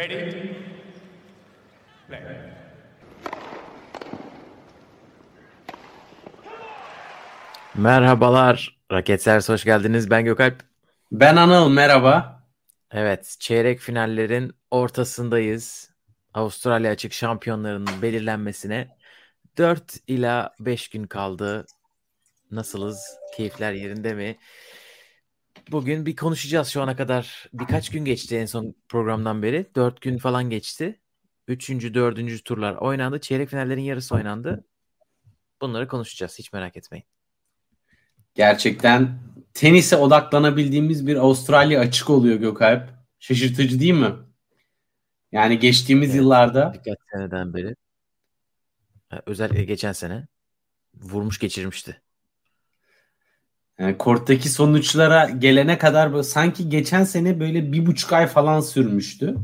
[0.00, 0.56] Ready?
[2.08, 2.20] Play.
[7.74, 8.78] Merhabalar.
[8.92, 10.10] Raketsers hoş geldiniz.
[10.10, 10.62] Ben Gökalp.
[11.12, 12.44] Ben Anıl merhaba.
[12.90, 15.90] Evet, çeyrek finallerin ortasındayız.
[16.34, 18.88] Avustralya açık şampiyonlarının belirlenmesine
[19.58, 21.66] 4 ila 5 gün kaldı.
[22.50, 23.16] Nasılız?
[23.36, 24.38] Keyifler yerinde mi?
[25.68, 27.48] Bugün bir konuşacağız şu ana kadar.
[27.52, 29.66] Birkaç gün geçti en son programdan beri.
[29.74, 31.00] 4 gün falan geçti.
[31.48, 33.20] Üçüncü, dördüncü turlar oynandı.
[33.20, 34.64] Çeyrek finallerin yarısı oynandı.
[35.60, 36.38] Bunları konuşacağız.
[36.38, 37.04] Hiç merak etmeyin.
[38.34, 39.18] Gerçekten
[39.54, 42.90] tenise odaklanabildiğimiz bir Avustralya açık oluyor Gökalp.
[43.18, 44.12] Şaşırtıcı değil mi?
[45.32, 47.76] Yani geçtiğimiz Evet, yıllarda Birkaç seneden beri.
[49.26, 50.26] Özellikle geçen sene
[50.94, 52.02] vurmuş geçirmişti.
[53.80, 59.36] Yani korttaki sonuçlara gelene kadar böyle, sanki geçen sene böyle bir buçuk ay falan sürmüştü.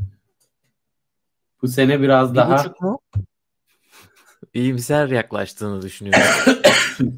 [1.61, 2.99] Bu sene biraz Bir daha buçuk mu?
[4.53, 6.21] İyimser yaklaştığını düşünüyorum.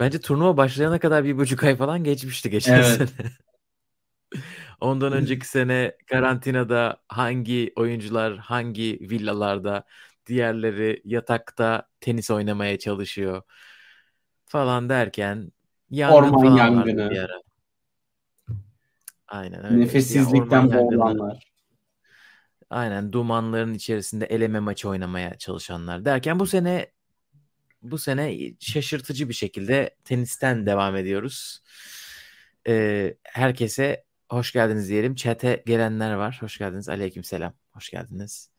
[0.00, 2.86] Bence turnuva başlayana kadar bir buçuk ay falan geçmişti geçen Evet.
[2.86, 3.08] sene.
[4.80, 9.84] Ondan önceki sene karantinada hangi oyuncular hangi villalarda,
[10.26, 13.42] diğerleri yatakta tenis oynamaya çalışıyor
[14.46, 15.52] falan derken
[15.90, 17.28] yangın Orman yangını.
[19.28, 19.74] Aynen öyle.
[19.74, 21.52] Ya nefessizlikten yangını, boğulanlar.
[22.70, 26.92] Aynen dumanların içerisinde eleme maçı oynamaya çalışanlar derken bu sene
[27.82, 31.62] bu sene şaşırtıcı bir şekilde tenisten devam ediyoruz.
[32.68, 35.14] Ee, herkese hoş geldiniz diyelim.
[35.14, 36.38] Chat'e gelenler var.
[36.40, 36.88] Hoş geldiniz.
[36.88, 37.52] Aleykümselam.
[37.72, 38.50] Hoş geldiniz.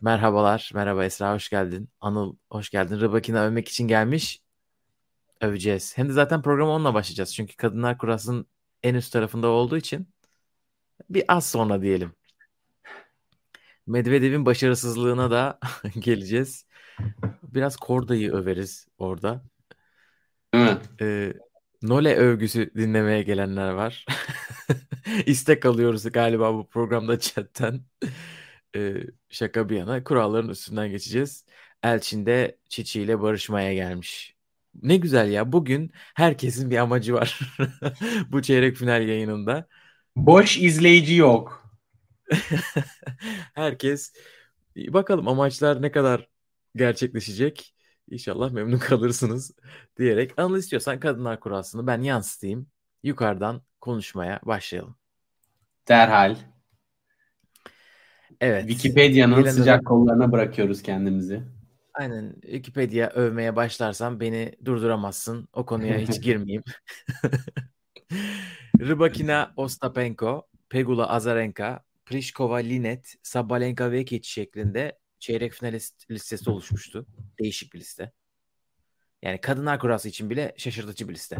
[0.00, 0.70] Merhabalar.
[0.74, 1.88] Merhaba Esra hoş geldin.
[2.00, 3.00] Anıl hoş geldin.
[3.00, 4.42] Rıbakina övmek için gelmiş.
[5.40, 5.98] Öveceğiz.
[5.98, 7.34] Hem de zaten programa onunla başlayacağız.
[7.34, 8.46] Çünkü Kadınlar Kurası'nın
[8.82, 10.08] en üst tarafında olduğu için
[11.10, 12.12] bir az sonra diyelim.
[13.86, 15.58] Medvedev'in başarısızlığına da
[15.98, 16.66] geleceğiz.
[17.42, 19.44] Biraz Korda'yı överiz orada.
[20.54, 20.78] Değil mi?
[21.00, 21.32] Ee,
[21.82, 24.06] Nole övgüsü dinlemeye gelenler var.
[25.26, 27.80] İstek alıyoruz galiba bu programda chatten.
[28.76, 28.94] Ee,
[29.28, 31.44] şaka bir yana kuralların üstünden geçeceğiz.
[31.82, 34.37] Elçin de Çiçi ile barışmaya gelmiş.
[34.82, 35.52] Ne güzel ya.
[35.52, 37.40] Bugün herkesin bir amacı var.
[38.28, 39.66] bu çeyrek final yayınında.
[40.16, 41.70] Boş izleyici yok.
[43.54, 44.12] Herkes
[44.76, 46.28] bakalım amaçlar ne kadar
[46.76, 47.74] gerçekleşecek.
[48.10, 49.50] İnşallah memnun kalırsınız
[49.98, 50.38] diyerek.
[50.38, 52.66] Anıl istiyorsan Kadınlar Kurası'nı ben yansıtayım.
[53.02, 54.96] Yukarıdan konuşmaya başlayalım.
[55.88, 56.36] Derhal.
[58.40, 58.68] Evet.
[58.68, 61.57] Wikipedia'nın sıcak kollarına bırakıyoruz kendimizi.
[61.98, 65.48] Aynen Wikipedia övmeye başlarsam beni durduramazsın.
[65.52, 66.62] O konuya hiç girmeyeyim.
[68.80, 77.06] Rybakina Ostapenko, Pegula Azarenka, Pliskova Linet, Sabalenka Vekic şeklinde çeyrek finalist listesi oluşmuştu.
[77.38, 78.12] Değişik bir liste.
[79.22, 81.36] Yani kadınlar kurası için bile şaşırtıcı bir liste.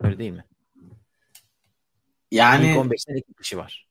[0.00, 0.44] Öyle değil mi?
[2.30, 3.88] Yani İlk 15'ten iki kişi var.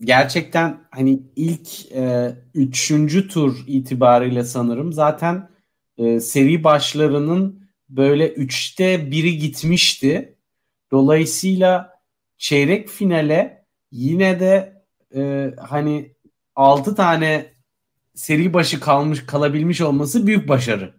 [0.00, 5.48] Gerçekten hani ilk e, üçüncü tur itibariyle sanırım zaten
[5.98, 10.34] e, seri başlarının böyle üçte biri gitmişti.
[10.90, 12.00] Dolayısıyla
[12.38, 14.82] çeyrek finale yine de
[15.14, 16.12] e, hani
[16.56, 17.52] altı tane
[18.14, 20.94] seri başı kalmış kalabilmiş olması büyük başarı.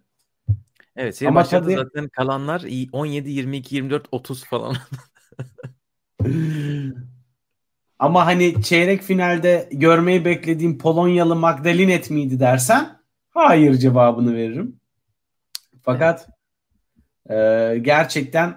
[0.96, 4.76] Evet seri Ama tabii- zaten kalanlar 17, 22, 24, 30 falan.
[8.00, 13.00] Ama hani çeyrek finalde görmeyi beklediğim Polonyalı Magdalinet miydi dersen
[13.30, 14.80] hayır cevabını veririm.
[15.82, 16.28] Fakat
[17.30, 17.34] e,
[17.82, 18.56] gerçekten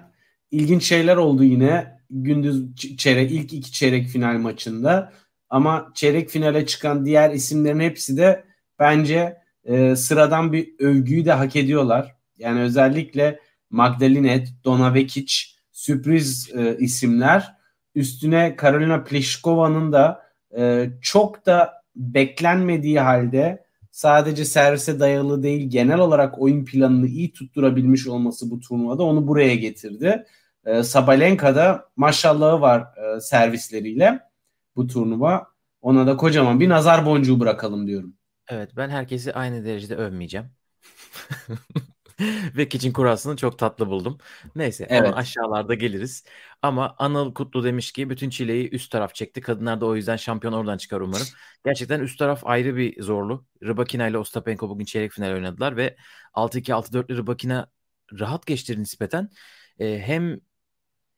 [0.50, 5.12] ilginç şeyler oldu yine gündüz çeyrek ilk iki çeyrek final maçında.
[5.50, 8.44] Ama çeyrek finale çıkan diğer isimlerin hepsi de
[8.78, 12.14] bence e, sıradan bir övgüyü de hak ediyorlar.
[12.38, 13.40] Yani özellikle
[13.70, 15.34] Magdalinet, Dona Vekic
[15.72, 17.63] sürpriz e, isimler.
[17.94, 20.22] Üstüne Karolina Pliškova'nın da
[20.56, 28.06] e, çok da beklenmediği halde sadece servise dayalı değil genel olarak oyun planını iyi tutturabilmiş
[28.06, 30.26] olması bu turnuvada onu buraya getirdi.
[30.66, 34.20] E, Sabalenka da maşallahı var e, servisleriyle
[34.76, 35.46] bu turnuva.
[35.82, 38.14] Ona da kocaman bir nazar boncuğu bırakalım diyorum.
[38.48, 40.46] Evet ben herkesi aynı derecede övmeyeceğim.
[42.56, 44.18] Ve Kitchen kurasını çok tatlı buldum.
[44.56, 45.14] Neyse Evet.
[45.16, 46.24] aşağılarda geliriz.
[46.62, 49.40] Ama Anıl Kutlu demiş ki bütün çileyi üst taraf çekti.
[49.40, 51.26] Kadınlar da o yüzden şampiyon oradan çıkar umarım.
[51.64, 53.46] Gerçekten üst taraf ayrı bir zorlu.
[53.62, 55.96] Rybakina ile Ostapenko bugün çeyrek final oynadılar ve
[56.34, 57.70] 6-2 6-4'lü Rybakina
[58.20, 59.30] rahat geçti nispeten.
[59.78, 60.40] Ee, hem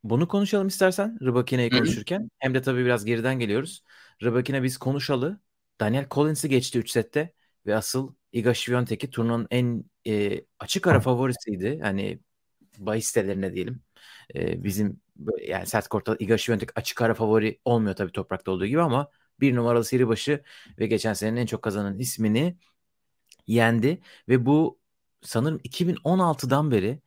[0.04, 3.82] bunu konuşalım istersen Rybakina'yı konuşurken hem de tabii biraz geriden geliyoruz.
[4.22, 5.40] Rybakina biz konuşalı.
[5.80, 7.34] Daniel Collins'i geçti 3 sette
[7.66, 11.80] ve asıl Iga Świątek'i turnuvanın en e, açık ara favorisiydi.
[11.82, 12.20] Hani
[12.78, 13.82] bahis sitelerine diyelim.
[14.34, 15.00] E, bizim
[15.46, 19.10] yani sert kortta Iga Świątek açık ara favori olmuyor tabii toprakta olduğu gibi ama
[19.40, 20.42] bir numaralı seri başı
[20.78, 22.56] ve geçen senenin en çok kazanan ismini
[23.46, 24.80] yendi ve bu
[25.22, 27.00] sanırım 2016'dan beri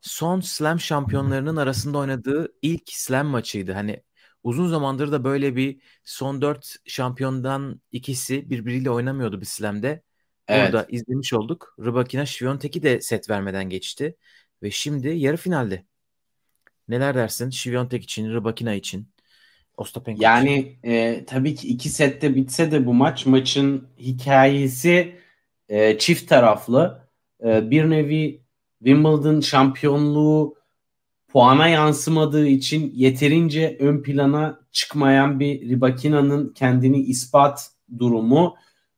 [0.00, 3.72] son slam şampiyonlarının arasında oynadığı ilk slam maçıydı.
[3.72, 4.02] Hani
[4.44, 10.02] uzun zamandır da böyle bir son dört şampiyondan ikisi birbiriyle oynamıyordu bir slam'de.
[10.48, 10.72] Evet.
[10.72, 11.76] Burada izlemiş olduk.
[11.78, 14.16] Rybakina Świątek'i de set vermeden geçti.
[14.62, 15.84] Ve şimdi yarı finalde.
[16.88, 19.08] Neler dersin Świątek için, Rybakina için?
[19.76, 25.16] Ostapenko yani e, tabii ki iki sette bitse de bu maç maçın hikayesi
[25.68, 27.08] e, çift taraflı.
[27.44, 28.42] E, bir nevi
[28.78, 30.56] Wimbledon şampiyonluğu
[31.34, 38.54] puana yansımadığı için yeterince ön plana çıkmayan bir Ribakina'nın kendini ispat durumu.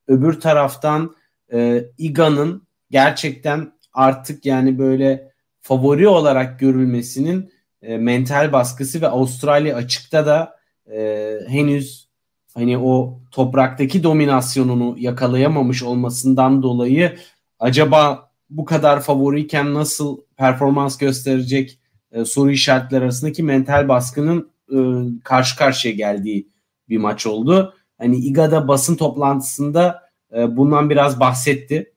[0.08, 1.14] Öbür taraftan
[1.52, 7.52] e, Iga'nın gerçekten artık yani böyle favori olarak görülmesinin
[7.82, 10.56] e, mental baskısı ve Avustralya açıkta da
[10.92, 12.08] e, henüz
[12.54, 17.16] hani o topraktaki dominasyonunu yakalayamamış olmasından dolayı
[17.58, 21.78] acaba bu kadar favoriyken nasıl performans gösterecek
[22.16, 24.78] e, soru işaretleri arasındaki mental baskının e,
[25.24, 26.48] karşı karşıya geldiği
[26.88, 27.74] bir maç oldu.
[27.98, 30.02] Hani İGA'da basın toplantısında
[30.36, 31.92] e, bundan biraz bahsetti.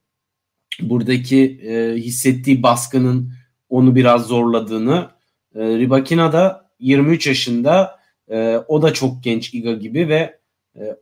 [0.82, 3.34] Buradaki e, hissettiği baskının
[3.70, 5.10] onu biraz zorladığını.
[5.56, 10.40] E, Ribakina da 23 yaşında e, o da çok genç İGA gibi ve
[10.76, 10.96] e,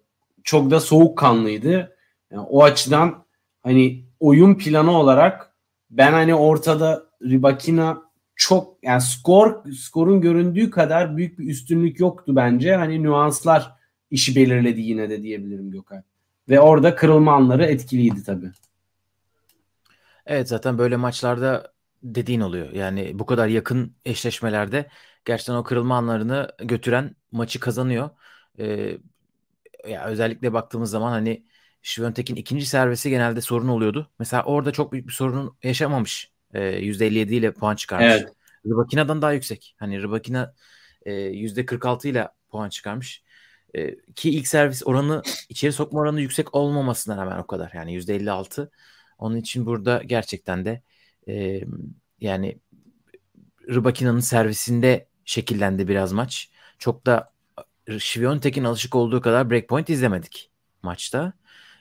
[0.44, 1.96] çok da soğukkanlıydı.
[2.32, 3.26] Yani o açıdan
[3.64, 5.54] hani oyun planı olarak
[5.90, 8.07] ben hani ortada Ribakina
[8.38, 12.76] çok yani skor skorun göründüğü kadar büyük bir üstünlük yoktu bence.
[12.76, 13.72] Hani nüanslar
[14.12, 16.04] işi belirledi yine de diyebilirim Gökhan.
[16.50, 18.52] Ve orada kırılma anları etkiliydi tabii.
[20.26, 21.74] Evet zaten böyle maçlarda
[22.04, 22.72] dediğin oluyor.
[22.72, 24.90] Yani bu kadar yakın eşleşmelerde
[25.26, 28.10] gerçekten o kırılma anlarını götüren maçı kazanıyor.
[28.60, 28.98] Ee,
[29.88, 31.46] ya özellikle baktığımız zaman hani
[31.82, 34.12] Şivöntek'in ikinci servisi genelde sorun oluyordu.
[34.20, 36.37] Mesela orada çok büyük bir sorun yaşamamış.
[36.54, 38.08] Ee, %57 ile puan çıkarmış.
[38.08, 38.34] Evet.
[38.66, 39.76] Rybakina'dan daha yüksek.
[39.80, 40.54] Hani Rybakina
[41.06, 43.24] e, %46 ile puan çıkarmış.
[43.76, 47.72] E, ki ilk servis oranı içeri sokma oranı yüksek olmamasına rağmen o kadar.
[47.74, 48.70] Yani %56.
[49.18, 50.82] Onun için burada gerçekten de
[51.28, 51.62] e,
[52.22, 52.60] yani
[53.70, 56.50] Rybakina'nın servisinde şekillendi biraz maç.
[56.80, 57.32] Çok da
[58.00, 60.52] Şiviyontek'in alışık olduğu kadar breakpoint izlemedik
[60.84, 61.34] maçta.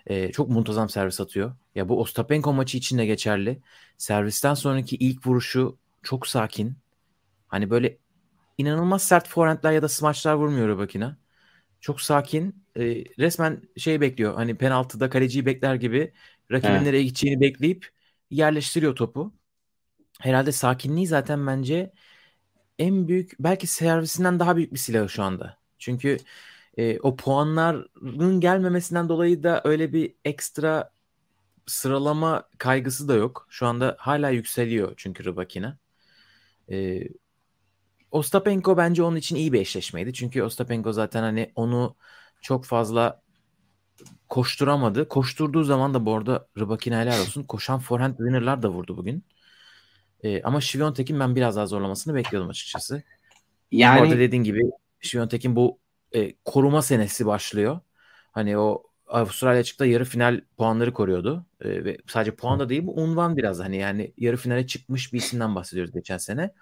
[0.06, 1.56] Ee, çok muntazam servis atıyor.
[1.74, 3.58] Ya bu Ostapenko maçı için de geçerli.
[3.98, 6.76] Servisten sonraki ilk vuruşu çok sakin.
[7.48, 7.98] Hani böyle
[8.58, 11.16] inanılmaz sert forehandler ya da smaçlar vurmuyor Rybakina.
[11.80, 12.64] Çok sakin.
[12.76, 14.34] E, resmen şey bekliyor.
[14.34, 16.12] Hani penaltıda kaleciyi bekler gibi
[16.52, 16.82] rakibin evet.
[16.82, 17.90] nereye gideceğini bekleyip
[18.30, 19.34] yerleştiriyor topu.
[20.20, 21.92] Herhalde sakinliği zaten bence
[22.78, 25.58] en büyük belki servisinden daha büyük bir silah şu anda.
[25.78, 26.18] Çünkü
[26.76, 30.90] e, o puanların gelmemesinden dolayı da öyle bir ekstra
[31.66, 33.46] sıralama kaygısı da yok.
[33.50, 35.78] Şu anda hala yükseliyor çünkü Rybakina.
[36.70, 37.00] E,
[38.10, 40.12] Ostapenko bence onun için iyi bir eşleşmeydi.
[40.12, 41.96] Çünkü Ostapenko zaten hani onu
[42.40, 43.22] çok fazla
[44.28, 45.08] koşturamadı.
[45.08, 47.42] Koşturduğu zaman da bu arada Rybakina helal olsun.
[47.42, 49.24] Koşan forehand winner'lar da vurdu bugün.
[50.22, 53.02] E, ama Şiviyontek'in ben biraz daha zorlamasını bekliyordum açıkçası.
[53.70, 54.62] Yani orada dediğin gibi
[55.00, 55.78] Şiviyontek'in bu
[56.14, 57.80] e, koruma senesi başlıyor.
[58.32, 61.46] Hani o Avustralya açıkta yarı final puanları koruyordu.
[61.60, 65.18] E, ve sadece puan da değil bu unvan biraz hani yani yarı finale çıkmış bir
[65.18, 66.52] isimden bahsediyoruz geçen sene.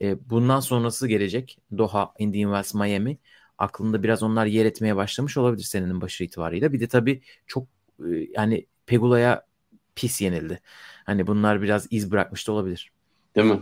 [0.00, 1.58] E, bundan sonrası gelecek.
[1.78, 3.18] Doha, Indian Wells, Miami.
[3.58, 6.72] Aklında biraz onlar yer etmeye başlamış olabilir senenin başı itibarıyla.
[6.72, 7.66] Bir de tabii çok
[8.00, 9.46] e, yani Pegula'ya
[9.94, 10.60] pis yenildi.
[11.04, 12.92] Hani bunlar biraz iz bırakmış da olabilir.
[13.36, 13.60] Değil mi?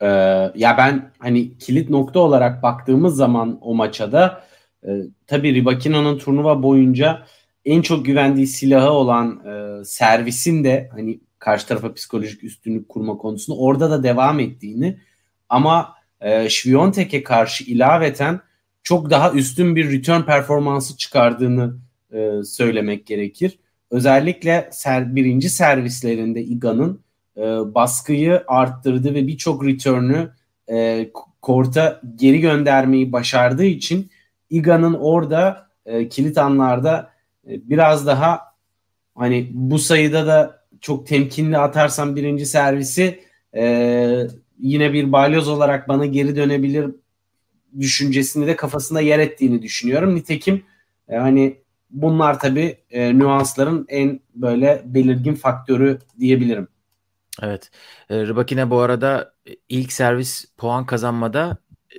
[0.00, 0.06] Ee,
[0.54, 4.44] ya ben hani kilit nokta olarak baktığımız zaman o maça da
[4.84, 4.90] e,
[5.26, 7.26] tabii Ribakina'nın turnuva boyunca
[7.64, 13.58] en çok güvendiği silahı olan e, servisin de hani karşı tarafa psikolojik üstünlük kurma konusunda
[13.58, 14.98] orada da devam ettiğini
[15.48, 18.40] ama e, Şviyontek'e karşı ilaveten
[18.82, 21.76] çok daha üstün bir return performansı çıkardığını
[22.12, 23.58] e, söylemek gerekir.
[23.90, 27.00] Özellikle ser, birinci servislerinde Iga'nın
[27.36, 27.40] e,
[27.74, 30.30] baskıyı arttırdı ve birçok return'ü
[30.70, 31.10] e,
[31.42, 34.10] korta geri göndermeyi başardığı için
[34.54, 37.10] Iga'nın orada e, kilit anlarda
[37.48, 38.40] e, biraz daha
[39.14, 43.20] hani bu sayıda da çok temkinli atarsam birinci servisi
[43.56, 44.26] e,
[44.58, 46.90] yine bir balyoz olarak bana geri dönebilir
[47.80, 50.14] düşüncesini de kafasında yer ettiğini düşünüyorum.
[50.14, 50.62] Nitekim
[51.08, 51.56] E, hani
[51.90, 56.68] bunlar tabii e, nüansların en böyle belirgin faktörü diyebilirim.
[57.42, 57.70] Evet.
[58.10, 61.56] E, Rybakina bu arada e, ilk servis puan kazanmada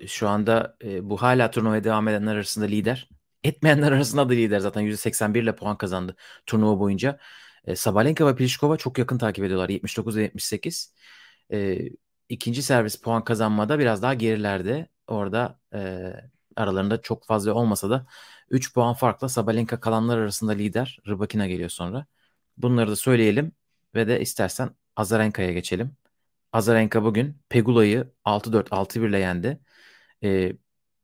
[0.08, 3.10] şu anda e, bu hala turnuvaya devam edenler arasında lider.
[3.44, 7.20] Etmeyenler arasında da lider zaten %81 ile puan kazandı turnuva boyunca.
[7.66, 9.70] E, Sabalenka ve Pliskova çok yakın takip ediyorlar.
[9.70, 10.94] 79 ve 78.
[11.52, 11.80] E,
[12.30, 14.88] ikinci servis puan kazanmada biraz daha gerilerde.
[15.08, 16.14] Orada e,
[16.56, 18.08] aralarında çok fazla olmasa da
[18.50, 21.00] 3 puan farkla Sabalenka kalanlar arasında lider.
[21.08, 22.06] Rybakina geliyor sonra.
[22.58, 23.52] Bunları da söyleyelim
[23.96, 25.98] ve de istersen Azarenka'ya geçelim.
[26.54, 29.60] Azarenka bugün Pegula'yı 6-4 6-1 ile yendi.
[30.24, 30.54] Ee,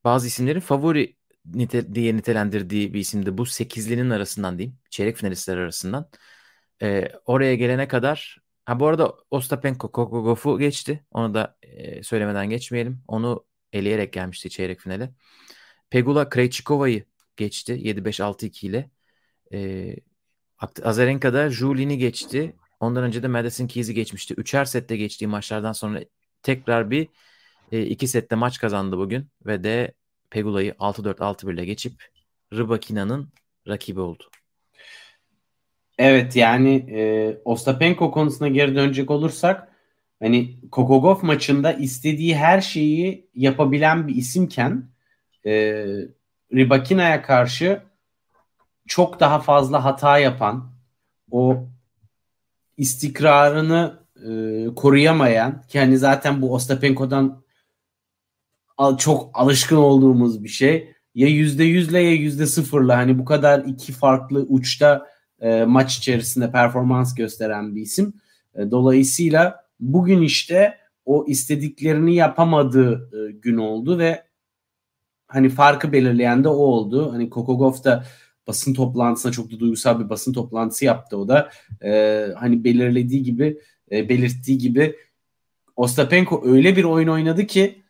[0.03, 1.15] bazı isimlerin favori
[1.46, 3.38] nite, diye nitelendirdiği bir isimdi.
[3.38, 4.77] Bu sekizlinin arasından diyeyim.
[4.89, 6.10] Çeyrek finalistler arasından.
[6.82, 11.06] Ee, oraya gelene kadar ha bu arada Ostapenko Kokogof'u geçti.
[11.12, 13.03] Onu da e, söylemeden geçmeyelim.
[13.08, 15.12] Onu eleyerek gelmişti çeyrek finale.
[15.89, 17.06] Pegula Krejcikova'yı
[17.38, 18.89] geçti 7-5-6-2 ile.
[19.53, 19.96] Ee,
[20.84, 22.56] Azarenka'da Julin'i geçti.
[22.80, 24.34] Ondan önce de Madison Keys'i geçmişti.
[24.38, 26.01] Üçer sette geçtiği maçlardan sonra
[26.44, 27.08] tekrar bir
[27.72, 29.94] e, iki sette maç kazandı bugün ve de
[30.30, 31.94] Pegula'yı 6-4-6-1 ile geçip
[32.54, 33.30] Rybakina'nın
[33.68, 34.24] rakibi oldu.
[35.98, 39.68] Evet yani e, Ostapenko konusuna geri dönecek olursak
[40.20, 44.90] hani Kokogov maçında istediği her şeyi yapabilen bir isimken
[45.46, 45.51] e,
[46.54, 47.82] Rybakina'ya karşı
[48.88, 50.72] çok daha fazla hata yapan
[51.32, 51.68] o
[52.78, 54.30] istikrarını e,
[54.75, 57.40] koruyamayan ki hani zaten bu Ostapenko'dan
[58.98, 60.94] çok alışkın olduğumuz bir şey.
[61.16, 65.08] Ya yüzde yüzle ya yüzde sıfırla hani bu kadar iki farklı uçta
[65.42, 68.14] e, maç içerisinde performans gösteren bir isim.
[68.56, 74.24] E, dolayısıyla bugün işte o istediklerini yapamadığı e, gün oldu ve
[75.28, 77.14] hani farkı belirleyen de o oldu.
[77.14, 78.06] Hani Kokogov da
[78.48, 81.50] basın toplantısına çok da duygusal bir basın toplantısı yaptı o da.
[81.84, 83.58] E, hani belirlediği gibi
[83.92, 84.96] e, belirttiği gibi
[85.76, 87.81] Ostapenko öyle bir oyun oynadı ki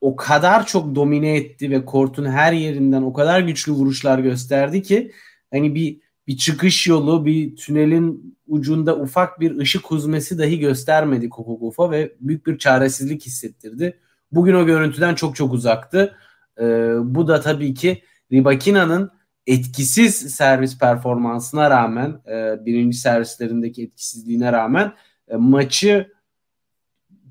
[0.00, 5.12] o kadar çok domine etti ve kortun her yerinden o kadar güçlü vuruşlar gösterdi ki
[5.50, 11.90] hani bir bir çıkış yolu, bir tünelin ucunda ufak bir ışık huzmesi dahi göstermedi Kokogofa
[11.90, 13.98] ve büyük bir çaresizlik hissettirdi.
[14.32, 16.16] Bugün o görüntüden çok çok uzaktı.
[16.60, 18.02] Ee, bu da tabii ki
[18.32, 19.10] Ribakina'nın
[19.46, 24.92] etkisiz servis performansına rağmen, e, birinci servislerindeki etkisizliğine rağmen
[25.28, 26.12] e, maçı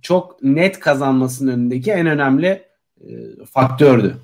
[0.01, 2.65] çok net kazanmasının önündeki en önemli
[3.01, 4.17] e, faktördü.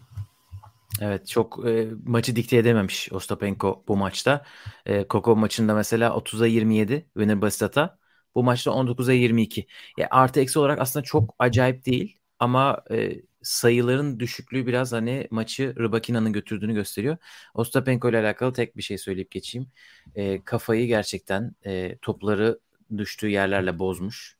[1.01, 4.45] Evet çok e, maçı dikte edememiş Ostapenko bu maçta.
[4.85, 7.97] E, Koko maçında mesela 30'a 27 Winner Bastata.
[8.35, 9.67] Bu maçta 19'a 22.
[9.97, 15.75] Ya artı eksi olarak aslında çok acayip değil ama e, sayıların düşüklüğü biraz hani maçı
[15.79, 17.17] Rybakina'nın götürdüğünü gösteriyor.
[17.53, 19.67] Ostapenko ile alakalı tek bir şey söyleyip geçeyim.
[20.15, 22.59] E, kafayı gerçekten e, topları
[22.97, 24.37] düştüğü yerlerle bozmuş.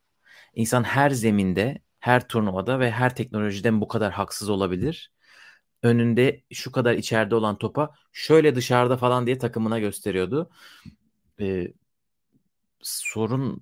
[0.56, 5.12] İnsan her zeminde, her turnuvada ve her teknolojiden bu kadar haksız olabilir.
[5.84, 10.50] Önünde şu kadar içeride olan topa şöyle dışarıda falan diye takımına gösteriyordu.
[11.40, 11.68] Ee,
[12.82, 13.62] sorun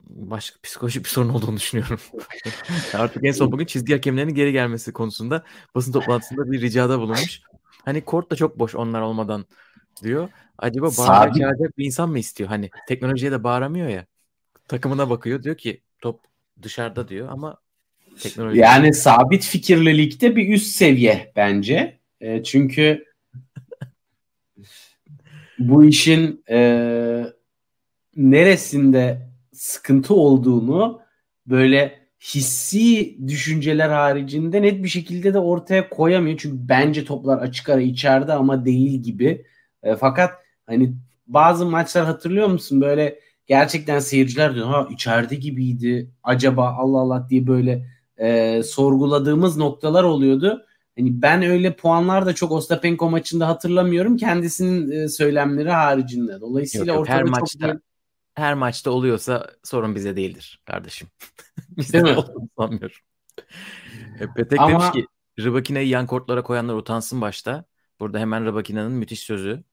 [0.00, 1.98] başka psikolojik bir sorun olduğunu düşünüyorum.
[2.94, 5.44] Artık en son bugün çizgi hakemlerinin geri gelmesi konusunda
[5.74, 7.40] basın toplantısında bir ricada bulunmuş.
[7.84, 9.44] Hani kort da çok boş onlar olmadan
[10.02, 10.28] diyor.
[10.58, 12.48] Acaba bağıracak bir insan mı istiyor?
[12.48, 14.06] Hani teknolojiye de bağıramıyor ya.
[14.68, 16.20] Takımına bakıyor diyor ki top
[16.62, 17.56] dışarıda diyor ama
[18.20, 18.58] teknoloji.
[18.58, 21.98] Yani sabit fikirlilikte bir üst seviye bence.
[22.20, 23.04] E, çünkü
[25.58, 26.58] bu işin e,
[28.16, 31.00] neresinde sıkıntı olduğunu
[31.46, 36.38] böyle hissi düşünceler haricinde net bir şekilde de ortaya koyamıyor.
[36.38, 39.46] Çünkü bence toplar açık ara içeride ama değil gibi.
[39.82, 40.34] E, fakat
[40.66, 40.94] hani
[41.26, 42.80] bazı maçlar hatırlıyor musun?
[42.80, 47.86] Böyle gerçekten seyirciler diyor ha içeride gibiydi acaba Allah Allah diye böyle
[48.16, 50.66] e, sorguladığımız noktalar oluyordu.
[50.98, 56.40] Hani ben öyle puanlar da çok Ostapenko maçında hatırlamıyorum kendisinin e, söylemleri haricinde.
[56.40, 57.80] Dolayısıyla yok, yok, her maçta çok...
[58.34, 61.08] her maçta oluyorsa sorun bize değildir kardeşim.
[61.68, 62.96] Bizde de olduğunu sanmıyorum.
[64.20, 64.70] E, Petek Ama...
[64.70, 65.06] demiş ki
[65.38, 67.64] Rybakina'yı yan kortlara koyanlar utansın başta.
[68.00, 69.64] Burada hemen Rybakina'nın müthiş sözü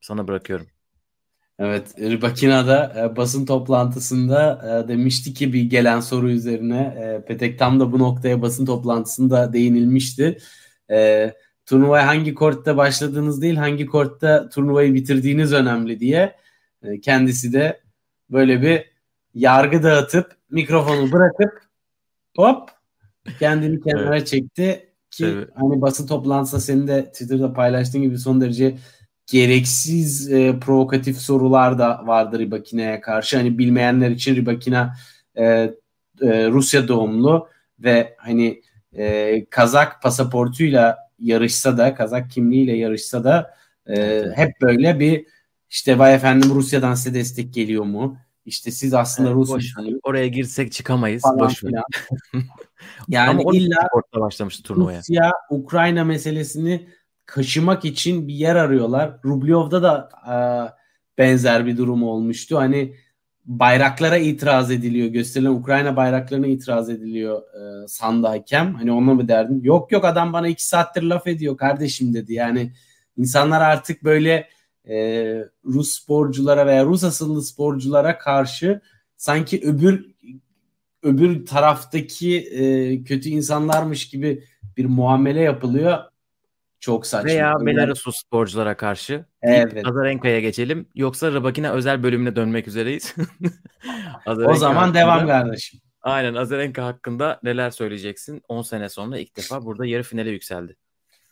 [0.00, 0.66] sana bırakıyorum.
[1.58, 7.80] Evet, Ribakina'da e, basın toplantısında e, demişti ki bir gelen soru üzerine e, Petek tam
[7.80, 10.38] da bu noktaya basın toplantısında değinilmişti.
[10.90, 11.32] E,
[11.66, 16.36] turnuvaya hangi kortta başladığınız değil, hangi kortta turnuvayı bitirdiğiniz önemli diye
[16.82, 17.80] e, kendisi de
[18.30, 18.90] böyle bir
[19.34, 21.62] yargı dağıtıp mikrofonu bırakıp
[22.36, 22.70] hop
[23.38, 24.26] kendini kenara evet.
[24.26, 24.90] çekti.
[25.10, 25.48] Ki evet.
[25.54, 28.76] hani basın toplantısında senin de Twitter'da paylaştığın gibi son derece
[29.26, 33.36] gereksiz e, provokatif sorular da vardı Ribakina'ya karşı.
[33.36, 34.96] Hani bilmeyenler için Ribakina
[35.36, 35.70] e, e,
[36.22, 38.62] Rusya doğumlu ve hani
[38.92, 43.54] e, Kazak pasaportuyla yarışsa da Kazak kimliğiyle yarışsa da
[43.88, 45.26] e, hep böyle bir
[45.70, 48.18] işte vay efendim Rusya'dan size destek geliyor mu?
[48.46, 51.22] İşte siz aslında evet, Rus Oraya girsek çıkamayız.
[51.38, 51.62] boş
[53.08, 54.98] yani Ama illa başlamıştı turnuvaya.
[54.98, 56.88] Rusya Ukrayna meselesini
[57.26, 59.18] kaşımak için bir yer arıyorlar.
[59.24, 60.36] Rublyov'da da e,
[61.18, 62.58] benzer bir durum olmuştu.
[62.58, 62.96] Hani
[63.44, 65.08] bayraklara itiraz ediliyor.
[65.08, 68.74] Gösterilen Ukrayna bayraklarına itiraz ediliyor e, sandı hakem.
[68.74, 69.62] Hani onunla mı derdin?
[69.62, 72.34] Yok yok adam bana iki saattir laf ediyor kardeşim dedi.
[72.34, 72.72] Yani
[73.16, 74.48] insanlar artık böyle
[74.88, 74.96] e,
[75.64, 78.80] Rus sporculara veya Rus asıllı sporculara karşı
[79.16, 80.14] sanki öbür
[81.02, 84.44] öbür taraftaki e, kötü insanlarmış gibi
[84.76, 85.98] bir muamele yapılıyor.
[86.84, 87.30] Çok saçma.
[87.30, 89.24] Veya Belaruslu sporculara karşı.
[89.42, 89.86] Evet.
[89.86, 90.88] Azarenka'ya geçelim.
[90.94, 93.14] Yoksa Rybakina özel bölümüne dönmek üzereyiz.
[94.26, 95.80] o zaman hakkında, devam kardeşim.
[96.02, 98.42] Aynen Azarenka hakkında neler söyleyeceksin?
[98.48, 100.76] 10 sene sonra ilk defa burada yarı finale yükseldi.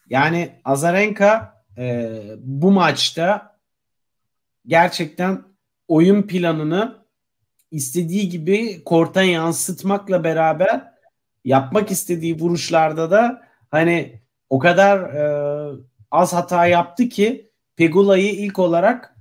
[0.09, 3.59] Yani Azarenka e, bu maçta
[4.67, 5.43] gerçekten
[5.89, 7.07] oyun planını
[7.71, 10.93] istediği gibi korta yansıtmakla beraber
[11.45, 14.22] yapmak istediği vuruşlarda da hani
[14.53, 15.25] o kadar e,
[16.11, 19.17] az hata yaptı ki Pegula'yı ilk olarak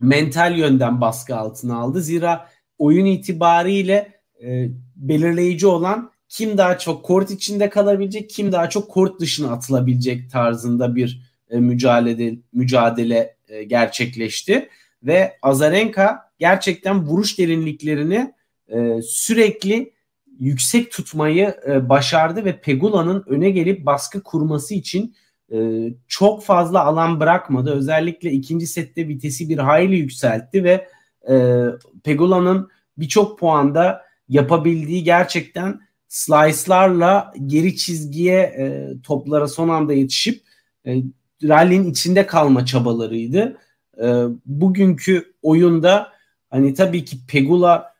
[0.00, 2.02] mental yönden baskı altına aldı.
[2.02, 2.48] Zira
[2.78, 9.20] oyun itibariyle e, belirleyici olan kim daha çok kort içinde kalabilecek, kim daha çok kort
[9.20, 14.68] dışına atılabilecek tarzında bir e, mücadele mücadele e, gerçekleşti
[15.02, 18.34] ve Azarenka gerçekten vuruş derinliklerini
[18.68, 19.92] e, sürekli
[20.38, 25.14] yüksek tutmayı e, başardı ve Pegula'nın öne gelip baskı kurması için
[25.52, 27.70] e, çok fazla alan bırakmadı.
[27.72, 30.88] Özellikle ikinci sette vitesi bir hayli yükseltti ve
[31.28, 31.64] e,
[32.04, 32.68] Pegula'nın
[32.98, 40.42] birçok puanda yapabildiği gerçekten slice'larla geri çizgiye e, toplara son anda yetişip
[40.86, 41.02] e,
[41.42, 43.56] rally'nin içinde kalma çabalarıydı.
[44.02, 46.12] E, bugünkü oyunda
[46.50, 47.94] hani tabii ki Pegula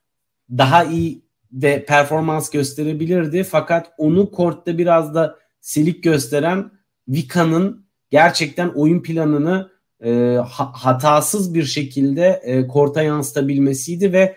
[0.50, 1.25] daha iyi
[1.56, 3.44] ve performans gösterebilirdi.
[3.44, 6.70] Fakat onu kortta biraz da silik gösteren
[7.08, 9.70] Vika'nın gerçekten oyun planını
[10.04, 10.38] e,
[10.72, 14.36] hatasız bir şekilde e, korta yansıtabilmesiydi ve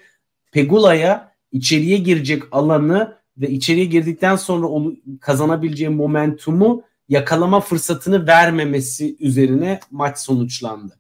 [0.52, 9.80] Pegula'ya içeriye girecek alanı ve içeriye girdikten sonra onu kazanabileceği momentumu yakalama fırsatını vermemesi üzerine
[9.92, 11.00] maç sonuçlandı.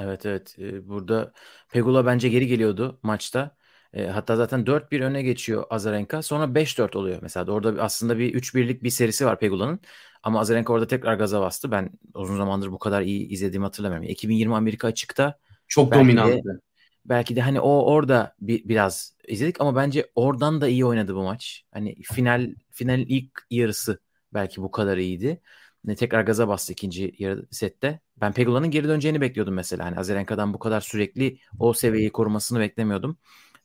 [0.00, 1.32] Evet evet ee, burada
[1.72, 3.56] Pegula bence geri geliyordu maçta.
[3.94, 6.22] E, hatta zaten 4-1 öne geçiyor Azarenka.
[6.22, 7.52] Sonra 5-4 oluyor mesela.
[7.52, 9.80] Orada aslında bir 3-1'lik bir serisi var Pegula'nın.
[10.22, 11.70] Ama Azarenka orada tekrar gaza bastı.
[11.70, 14.08] Ben uzun zamandır bu kadar iyi izlediğimi hatırlamıyorum.
[14.08, 16.62] 2020 Amerika açıkta çok dominanttı.
[17.04, 21.22] Belki de hani o orada bir, biraz izledik ama bence oradan da iyi oynadı bu
[21.22, 21.64] maç.
[21.72, 24.00] Hani final final ilk yarısı
[24.34, 25.40] belki bu kadar iyiydi.
[25.84, 28.00] Ne tekrar gaza bastı ikinci yarı sette.
[28.16, 29.84] Ben Pegula'nın geri döneceğini bekliyordum mesela.
[29.84, 33.18] Hani Azarenka'dan bu kadar sürekli o seviyeyi korumasını beklemiyordum.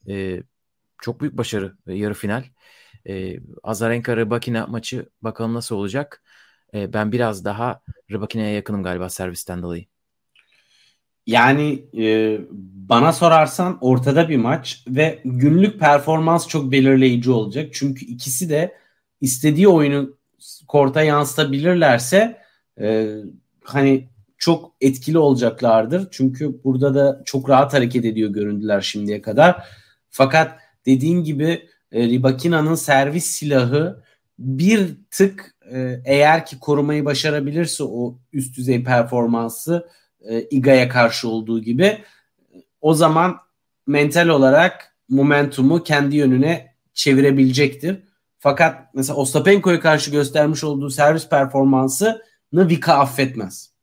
[0.08, 0.44] E,
[1.02, 2.44] çok büyük başarı yarı final.
[3.08, 6.24] E, Azarenka Rybakina maçı bakalım nasıl olacak.
[6.74, 7.82] E, ben biraz daha
[8.12, 9.86] Rybakina'ya yakınım galiba servisten dolayı.
[11.28, 12.38] Yani e,
[12.90, 17.70] bana sorarsan ortada bir maç ve günlük performans çok belirleyici olacak.
[17.74, 18.76] Çünkü ikisi de
[19.22, 20.18] istediği oyunu
[20.68, 22.42] korta yansıtabilirlerse
[22.82, 23.16] e,
[23.64, 26.08] hani çok etkili olacaklardır.
[26.12, 29.68] Çünkü burada da çok rahat hareket ediyor göründüler şimdiye kadar.
[30.10, 34.04] Fakat dediğin gibi e, Ribakina'nın servis silahı
[34.40, 39.90] bir tık e, eğer ki korumayı başarabilirse o üst düzey performansı
[40.22, 41.98] e, Iga'ya karşı olduğu gibi
[42.82, 43.38] o zaman
[43.88, 48.04] mental olarak momentumu kendi yönüne çevirebilecektir.
[48.40, 52.20] Fakat mesela Ostapenko'ya karşı göstermiş olduğu servis performansını
[52.54, 53.74] Vika affetmez.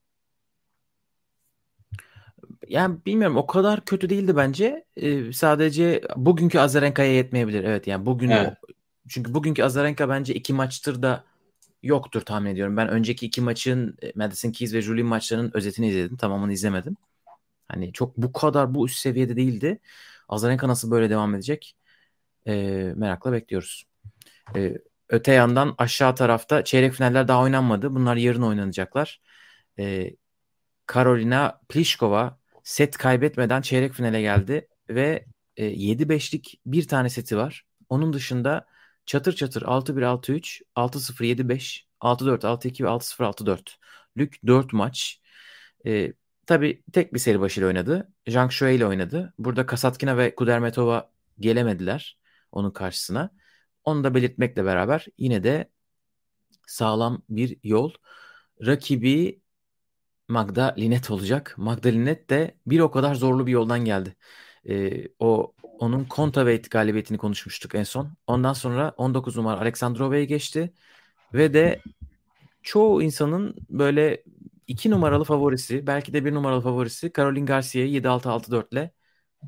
[2.68, 4.84] Yani bilmiyorum o kadar kötü değildi bence.
[4.96, 7.64] Ee, sadece bugünkü Azarenka'ya yetmeyebilir.
[7.64, 8.52] Evet yani bugün evet.
[9.08, 11.24] çünkü bugünkü Azarenka bence iki maçtır da
[11.82, 12.76] yoktur tahmin ediyorum.
[12.76, 16.16] Ben önceki iki maçın Madison Keys ve Julien maçlarının özetini izledim.
[16.16, 16.96] Tamamını izlemedim.
[17.68, 19.78] Hani çok bu kadar bu üst seviyede değildi.
[20.28, 21.76] Azarenka nasıl böyle devam edecek?
[22.46, 23.84] Ee, merakla bekliyoruz.
[24.56, 27.94] Ee, öte yandan aşağı tarafta çeyrek finaller daha oynanmadı.
[27.94, 29.20] Bunlar yarın oynanacaklar.
[29.78, 30.16] Ee,
[30.86, 35.26] Karolina Pliskova set kaybetmeden çeyrek finale geldi ve
[35.56, 37.66] e, 7-5'lik bir tane seti var.
[37.88, 38.66] Onun dışında
[39.06, 43.76] çatır çatır 6-1 6-3, 6-0 7-5 6-4, 6-2 ve 6-0, 6-4.
[44.18, 45.20] Lük 4 maç.
[45.86, 46.12] E,
[46.46, 48.12] tabii tek bir seri başıyla oynadı.
[48.28, 49.34] Zhang Shui ile oynadı.
[49.38, 52.18] Burada Kasatkina ve Kudermetova gelemediler
[52.52, 53.30] onun karşısına.
[53.84, 55.70] Onu da belirtmekle beraber yine de
[56.66, 57.92] sağlam bir yol.
[58.66, 59.40] Rakibi
[60.28, 61.54] Magda Linet olacak.
[61.56, 64.16] Magda Linet de bir o kadar zorlu bir yoldan geldi.
[64.68, 68.16] Ee, o onun Kontaveit galibiyetini konuşmuştuk en son.
[68.26, 70.72] Ondan sonra 19 numara Aleksandrova'ya geçti
[71.34, 71.80] ve de
[72.62, 74.24] çoğu insanın böyle
[74.66, 78.92] 2 numaralı favorisi, belki de 1 numaralı favorisi Caroline Garcia'yı 7-6-6-4 ile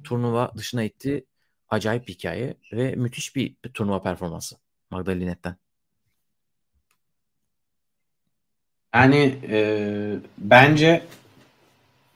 [0.05, 1.27] turnuva dışına itti.
[1.69, 4.57] Acayip bir hikaye ve müthiş bir turnuva performansı
[4.91, 5.68] Magdalenet'ten.
[8.95, 11.03] Yani e, bence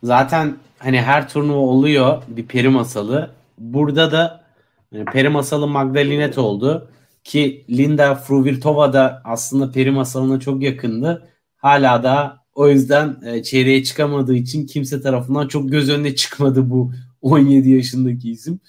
[0.03, 3.31] zaten hani her turnuva oluyor bir peri masalı.
[3.59, 4.45] Burada da
[4.93, 6.89] yani peri masalı Magdalinet oldu.
[7.25, 11.29] Ki Linda Fruvirtova da aslında peri masalına çok yakındı.
[11.57, 16.93] Hala da o yüzden e, çeyreğe çıkamadığı için kimse tarafından çok göz önüne çıkmadı bu
[17.23, 18.61] 17 yaşındaki isim.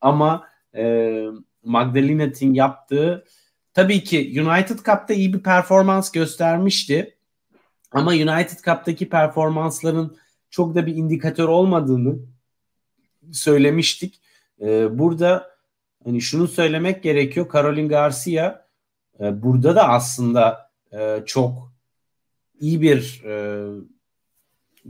[0.00, 0.44] Ama
[0.76, 1.24] e,
[1.64, 3.24] Magdalenet'in yaptığı
[3.74, 7.16] tabii ki United Cup'ta iyi bir performans göstermişti.
[7.92, 10.16] Ama United Cup'taki performansların
[10.50, 12.16] çok da bir indikatör olmadığını
[13.32, 14.20] söylemiştik.
[14.60, 15.50] Ee, burada
[16.04, 17.52] hani şunu söylemek gerekiyor.
[17.52, 18.66] Caroline Garcia
[19.20, 21.72] e, burada da aslında e, çok
[22.60, 23.66] iyi bir e,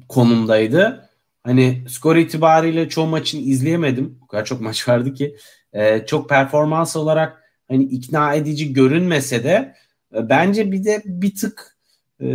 [0.09, 1.09] konumdaydı.
[1.45, 4.19] Hani skor itibariyle çoğu maçını izleyemedim.
[4.25, 5.37] O kadar çok maç vardı ki.
[5.73, 9.75] E, çok performans olarak hani ikna edici görünmese de
[10.15, 11.77] e, bence bir de bir tık
[12.21, 12.27] e,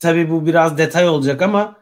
[0.00, 1.76] tabii bu biraz detay olacak ama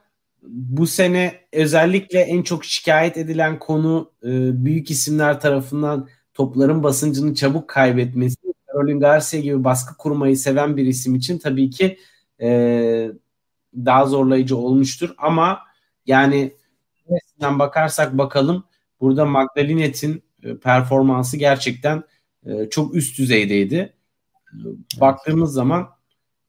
[0.48, 4.28] bu sene özellikle en çok şikayet edilen konu e,
[4.64, 8.36] büyük isimler tarafından topların basıncını çabuk kaybetmesi.
[8.68, 11.98] Caroline Garcia gibi baskı kurmayı seven bir isim için tabii ki
[12.40, 13.10] e,
[13.76, 15.14] daha zorlayıcı olmuştur.
[15.18, 15.58] Ama
[16.06, 16.56] yani
[17.08, 18.64] neresinden bakarsak bakalım
[19.00, 22.02] burada Magdalenet'in e, performansı gerçekten
[22.46, 23.92] e, çok üst düzeydeydi.
[25.00, 25.88] Baktığımız zaman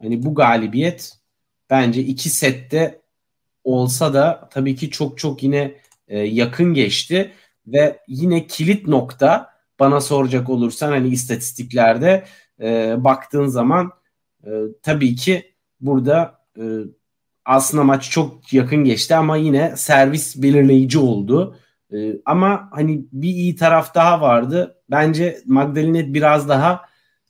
[0.02, 1.23] hani bu galibiyet
[1.74, 3.02] bence iki sette
[3.64, 5.76] olsa da tabii ki çok çok yine
[6.08, 7.32] e, yakın geçti
[7.68, 12.24] ve yine kilit nokta bana soracak olursan hani istatistiklerde
[12.62, 13.92] e, baktığın zaman
[14.46, 14.50] e,
[14.82, 16.64] tabii ki burada e,
[17.46, 21.58] aslında maç çok yakın geçti ama yine servis belirleyici oldu.
[21.94, 24.78] E, ama hani bir iyi taraf daha vardı.
[24.92, 26.82] Bence Magdalene biraz daha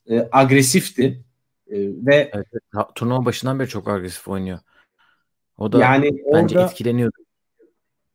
[0.09, 1.22] e, agresifti.
[1.73, 2.47] E, ve evet,
[2.95, 4.59] turnuva başından beri çok agresif oynuyor.
[5.57, 7.17] O da yani bence orada etkileniyordu.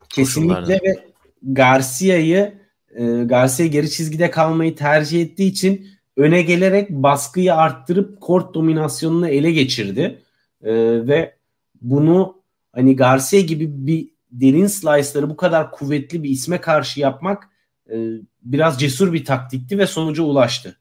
[0.09, 1.09] Kesinlikle ve
[1.43, 2.55] Garcia'yı
[2.91, 9.53] e, Garcia geri çizgide kalmayı tercih ettiği için öne gelerek baskıyı arttırıp kort dominasyonunu ele
[9.53, 10.23] geçirdi.
[10.63, 10.73] E,
[11.07, 11.37] ve
[11.81, 12.43] bunu
[12.73, 17.49] hani Garcia gibi bir derin slice'ları bu kadar kuvvetli bir isme karşı yapmak
[17.91, 17.97] e,
[18.43, 20.77] biraz cesur bir taktikti ve sonuca ulaştı.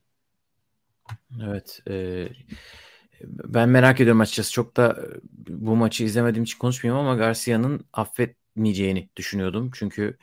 [1.42, 1.80] Evet.
[1.90, 2.28] E,
[3.24, 4.52] ben merak ediyorum açıkçası.
[4.52, 9.70] Çok da e, bu maçı izlemediğim için konuşmayayım ama Garcia'nın affetmeyeceğini düşünüyordum.
[9.74, 10.18] Çünkü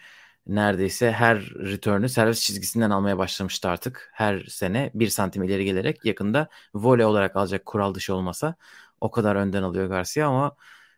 [0.47, 4.09] neredeyse her return'ü servis çizgisinden almaya başlamıştı artık.
[4.13, 8.55] Her sene bir santim ileri gelerek yakında voley olarak alacak kural dışı olmasa
[9.01, 10.55] o kadar önden alıyor Garcia ama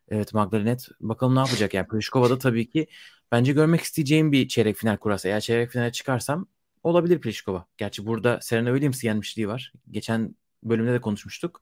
[0.09, 2.87] evet Magdalenet bakalım ne yapacak yani Pliskova tabii ki
[3.31, 5.27] bence görmek isteyeceğim bir çeyrek final kurası.
[5.27, 6.47] Eğer çeyrek finale çıkarsam
[6.89, 7.65] olabilir Pliskova.
[7.77, 9.73] Gerçi burada Serena Williams'ı yenmişliği var.
[9.91, 11.61] Geçen bölümde de konuşmuştuk.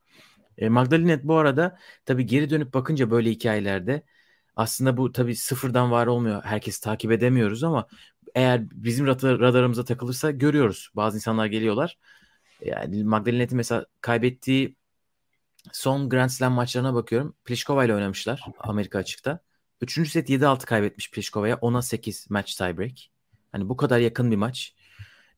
[0.58, 4.04] E, Magdalenet bu arada tabii geri dönüp bakınca böyle hikayelerde
[4.56, 6.44] aslında bu tabii sıfırdan var olmuyor.
[6.44, 7.88] Herkesi takip edemiyoruz ama
[8.36, 10.90] eğer bizim radarımıza takılırsa görüyoruz.
[10.96, 11.98] Bazı insanlar geliyorlar.
[12.62, 14.76] Yani Magdalenet'in mesela kaybettiği
[15.74, 17.36] son Grand Slam maçlarına bakıyorum.
[17.46, 19.40] Pliskova ile oynamışlar Amerika açıkta.
[19.82, 21.56] Üçüncü set 7-6 kaybetmiş Pliskova'ya.
[21.56, 22.98] 10'a 8 match tiebreak.
[23.52, 24.75] Hani bu kadar yakın bir maç.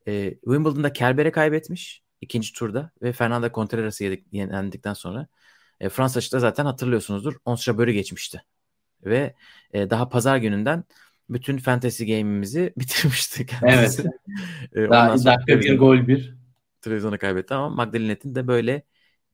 [0.07, 5.27] Ee, Wimbledon'da Kerber'e kaybetmiş ikinci turda ve Fernando Contreras'ı yenildikten sonra
[5.79, 7.35] e, Fransa açıkta zaten hatırlıyorsunuzdur.
[7.45, 8.43] Ons Jabeur'ü geçmişti.
[9.05, 9.35] Ve
[9.73, 10.83] e, daha pazar gününden
[11.29, 14.01] bütün fantasy game'imizi bitirmişti kendisi.
[14.73, 14.87] Evet.
[14.87, 16.37] e, daha dakika bir gol bir.
[16.81, 18.83] Televizyonu kaybetti ama Magdalenet'in de böyle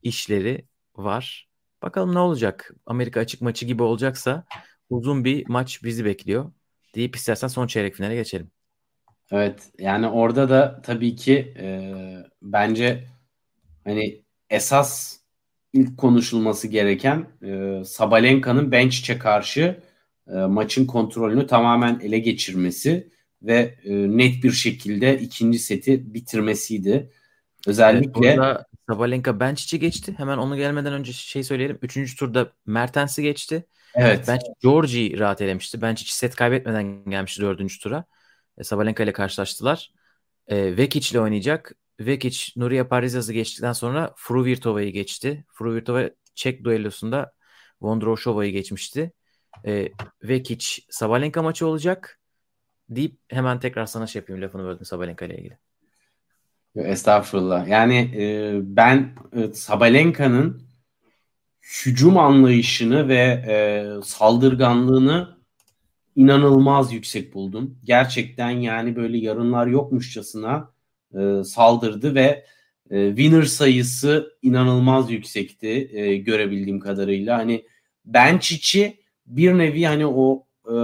[0.04, 1.50] işleri var.
[1.82, 2.72] Bakalım ne olacak?
[2.86, 4.46] Amerika açık maçı gibi olacaksa
[4.90, 6.52] uzun bir maç bizi bekliyor.
[6.96, 8.52] Deyip istersen son çeyrek finale geçelim.
[9.34, 11.93] Evet yani orada da tabii ki e,
[12.41, 13.04] bence
[13.84, 15.19] hani esas
[15.74, 19.80] ilk konuşulması gereken e, Sabalenka'nın Benchic'e karşı
[20.28, 27.12] e, maçın kontrolünü tamamen ele geçirmesi ve e, net bir şekilde ikinci seti bitirmesiydi.
[27.67, 30.13] Özellikle evet, burada Sabalenka Benchic'i geçti.
[30.17, 31.80] Hemen onu gelmeden önce şey söyleyelim.
[31.82, 33.65] Üçüncü turda Mertens'i geçti.
[33.96, 34.28] Evet.
[34.28, 35.78] Bench Georgie'yi rahat elemişti.
[35.78, 38.06] Benčić set kaybetmeden gelmişti dördüncü tura.
[38.58, 39.92] E, Sabalenka ile karşılaştılar.
[40.48, 41.76] E, Vekic ile oynayacak.
[42.00, 45.46] Vekic Nuria Parizas'ı geçtikten sonra Fruvirtova'yı geçti.
[45.54, 47.34] Fruvirtova Çek duellosunda
[47.82, 49.12] Vondroushova'yı geçmişti.
[49.66, 49.89] E,
[50.24, 52.20] Vekic Sabalenka maçı olacak
[52.89, 55.58] deyip hemen tekrar sana şey yapayım lafını böldüm Sabalenka ile ilgili.
[56.76, 57.68] Estağfurullah.
[57.68, 60.63] Yani e, ben e, Sabalenka'nın
[61.86, 63.54] hücum anlayışını ve e,
[64.04, 65.38] saldırganlığını
[66.15, 67.78] inanılmaz yüksek buldum.
[67.84, 70.73] Gerçekten yani böyle yarınlar yokmuşçasına
[71.13, 72.45] e, saldırdı ve
[72.89, 77.38] e, winner sayısı inanılmaz yüksekti e, görebildiğim kadarıyla.
[77.38, 77.65] Hani
[78.06, 80.76] bench içi bir nevi hani o e,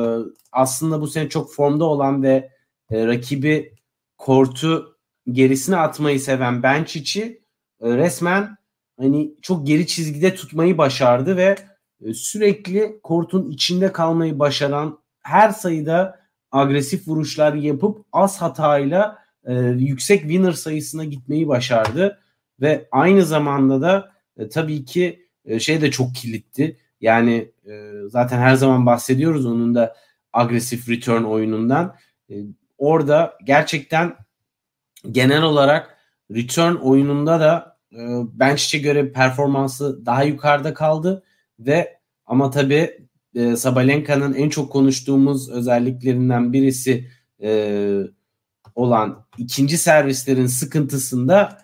[0.51, 2.51] aslında bu sene çok formda olan ve
[2.91, 3.73] e, rakibi
[4.17, 4.97] kortu
[5.31, 7.41] gerisine atmayı seven bench içi
[7.81, 8.57] e, resmen
[8.99, 11.55] hani çok geri çizgide tutmayı başardı ve
[12.01, 16.19] e, sürekli kortun içinde kalmayı başaran her sayıda
[16.51, 22.19] agresif vuruşlar yapıp az hatayla e, yüksek winner sayısına gitmeyi başardı
[22.61, 26.77] ve aynı zamanda da e, tabii ki e, şey de çok kilitti.
[27.01, 29.95] Yani e, zaten her zaman bahsediyoruz onun da
[30.33, 31.95] agresif return oyunundan.
[32.29, 32.35] E,
[32.77, 34.15] orada gerçekten
[35.11, 35.97] genel olarak
[36.31, 37.97] return oyununda da e,
[38.39, 41.23] Bench'e göre performansı daha yukarıda kaldı
[41.59, 47.07] ve ama tabii e, Sabalenka'nın en çok konuştuğumuz özelliklerinden birisi
[47.43, 48.01] e,
[48.75, 51.57] olan ikinci servislerin sıkıntısında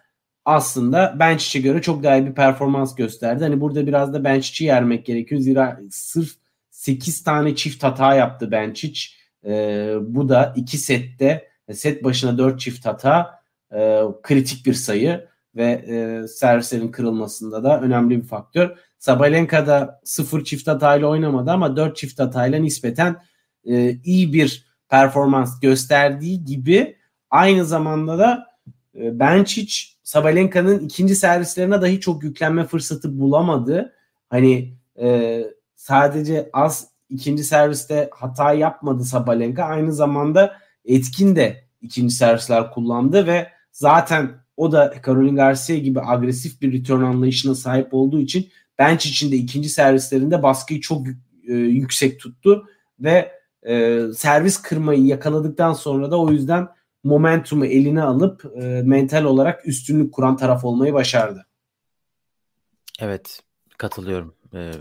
[0.46, 3.44] aslında Bench'e göre çok daha iyi bir performans gösterdi.
[3.44, 5.42] Hani burada biraz da Bench'i yermek gerekiyor.
[5.42, 6.36] Zira sırf
[6.70, 9.14] 8 tane çift hata yaptı Benčić.
[9.46, 13.40] E, bu da iki sette set başına 4 çift hata
[13.74, 18.78] e, kritik bir sayı ve e, servislerin kırılmasında da önemli bir faktör.
[19.06, 23.22] Sabalenka da 0 çift hatayla oynamadı ama 4 çift hatayla nispeten
[23.66, 26.96] e, iyi bir performans gösterdiği gibi
[27.30, 28.48] aynı zamanda da
[28.96, 33.94] e, Benčić Sabalenka'nın ikinci servislerine dahi çok yüklenme fırsatı bulamadı.
[34.30, 35.42] Hani e,
[35.76, 39.64] sadece az ikinci serviste hata yapmadı Sabalenka.
[39.64, 46.62] Aynı zamanda etkin de ikinci servisler kullandı ve zaten o da Caroline Garcia gibi agresif
[46.62, 51.08] bir return anlayışına sahip olduğu için bench içinde ikinci servislerinde baskıyı çok
[51.48, 52.68] e, yüksek tuttu
[53.00, 53.32] ve
[53.68, 56.68] e, servis kırmayı yakaladıktan sonra da o yüzden
[57.04, 61.46] momentumu eline alıp e, mental olarak üstünlük kuran taraf olmayı başardı.
[63.00, 63.42] Evet
[63.78, 64.36] katılıyorum.
[64.54, 64.72] Ee,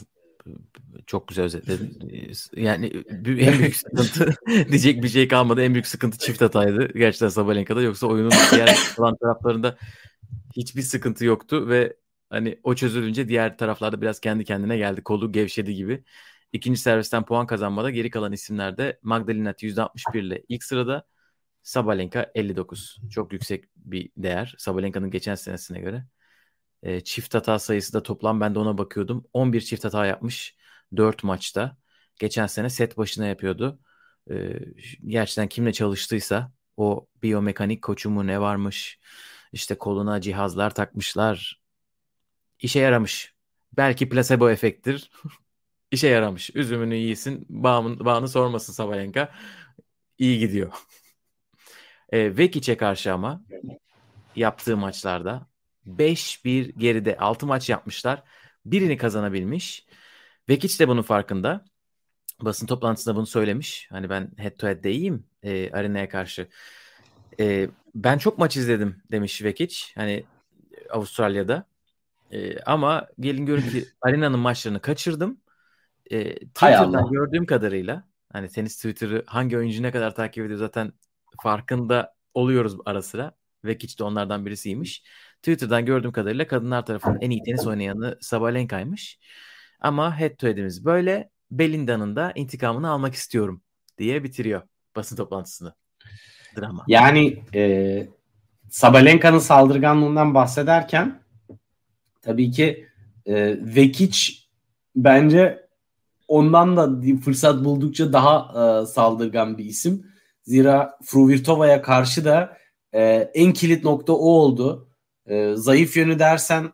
[1.07, 1.99] çok güzel özetledin.
[2.57, 2.93] Yani
[3.27, 4.35] en büyük sıkıntı
[4.71, 5.63] diyecek bir şey kalmadı.
[5.63, 6.99] En büyük sıkıntı çift hataydı.
[6.99, 7.83] Gerçekten Sabalenka'da.
[7.83, 9.77] Yoksa oyunun diğer kalan taraflarında
[10.57, 11.97] hiçbir sıkıntı yoktu ve
[12.35, 15.03] hani o çözülünce diğer taraflarda biraz kendi kendine geldi.
[15.05, 16.05] Kolu gevşedi gibi.
[16.53, 21.07] İkinci servisten puan kazanmada geri kalan isimlerde Magdalena %61 ile ilk sırada
[21.63, 22.99] Sabalenka 59.
[23.11, 24.55] Çok yüksek bir değer.
[24.59, 26.07] Sabalenka'nın geçen senesine göre.
[26.83, 29.25] E, çift hata sayısı da toplam ben de ona bakıyordum.
[29.33, 30.57] 11 çift hata yapmış
[30.97, 31.77] 4 maçta.
[32.21, 33.81] Geçen sene set başına yapıyordu.
[34.31, 34.35] E,
[35.07, 38.99] gerçekten kimle çalıştıysa o biyomekanik koçu mu ne varmış
[39.53, 41.64] işte koluna cihazlar takmışlar.
[42.65, 43.35] İşe yaramış.
[43.77, 45.11] Belki placebo efektir.
[45.91, 46.51] İşe yaramış.
[46.55, 47.47] Üzümünü yiyesin.
[47.49, 49.35] Bağını, bağını sormasın Sabalenka.
[50.19, 50.73] İyi gidiyor.
[52.13, 53.45] E, Vekic'e karşı ama
[54.37, 55.47] yaptığı maçlarda
[55.87, 58.23] 5-1 geride 6 maç yapmışlar.
[58.67, 59.87] Birini kazanabilmiş.
[60.49, 61.65] Vekic de bunun farkında.
[62.41, 63.89] Basın toplantısında bunu söylemiş.
[63.91, 66.49] Hani ben head to head'de iyiyim e, Arena'ya karşı.
[67.41, 69.77] E, ben çok maç izledim demiş Vekic.
[69.95, 70.25] Hani
[70.91, 71.74] Avustralya'da.
[72.35, 75.41] E, ama gelin görün ki Arena'nın maçlarını kaçırdım.
[76.11, 80.93] E, Twitter'dan gördüğüm kadarıyla hani tenis Twitter'ı hangi oyuncu ne kadar takip ediyor zaten
[81.43, 83.33] farkında oluyoruz ara sıra.
[83.65, 85.05] Vekic de onlardan birisiymiş.
[85.43, 89.19] Twitter'dan gördüğüm kadarıyla kadınlar tarafından en iyi tenis oynayanı Sabalenka'ymış.
[89.81, 91.31] Ama head to head'imiz böyle.
[91.51, 93.63] Belinda'nın da intikamını almak istiyorum
[93.99, 94.63] diye bitiriyor
[94.97, 95.75] basın toplantısını.
[96.57, 96.85] Drama.
[96.89, 98.09] Yani e,
[98.71, 101.24] Sabalenka'nın saldırganlığından bahsederken
[102.25, 102.87] tabii ki
[103.27, 104.19] e, Vekic
[104.97, 105.69] bence
[106.29, 108.37] ondan da fırsat buldukça daha
[108.83, 110.07] e, saldırgan bir isim.
[110.43, 112.59] Zira Fruvirtova'ya karşı da
[112.93, 114.89] e, en kilit nokta o oldu.
[115.27, 116.73] E, zayıf yönü dersen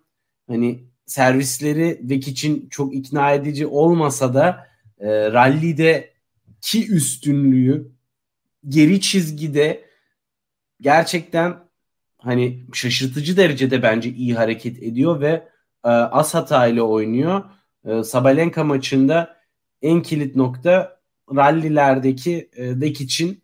[0.49, 4.67] hani servisleri Vekic'in çok ikna edici olmasa da
[4.99, 6.11] e, rallide
[6.61, 7.93] ki üstünlüğü
[8.69, 9.85] geri çizgide
[10.81, 11.70] gerçekten
[12.21, 15.49] hani şaşırtıcı derecede bence iyi hareket ediyor ve
[15.85, 17.45] e, az hatayla oynuyor.
[17.85, 19.37] E, Sabalenka maçında
[19.83, 21.01] en kilit nokta
[21.35, 23.43] rallilerdeki e, dek için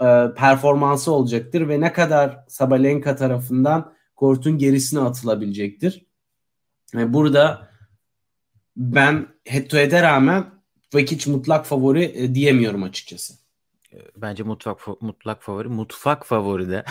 [0.00, 6.06] e, performansı olacaktır ve ne kadar Sabalenka tarafından kortun gerisine atılabilecektir.
[6.94, 7.68] Yani burada
[8.76, 10.44] ben head to head'e rağmen
[10.94, 13.45] Vekic mutlak favori e, diyemiyorum açıkçası.
[14.16, 15.68] Bence mutfak mutlak favori.
[15.68, 16.84] Mutfak favori de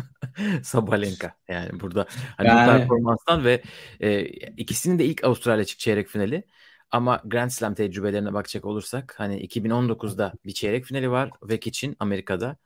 [0.62, 1.34] Sabalenka.
[1.48, 2.06] Yani burada
[2.36, 2.66] hani yani...
[2.66, 3.62] performanstan ve
[4.00, 4.24] e,
[4.56, 6.44] ikisinin de ilk Avustralya açık çeyrek finali.
[6.90, 12.56] Ama Grand Slam tecrübelerine bakacak olursak hani 2019'da bir çeyrek finali var Vekic'in Amerika'da.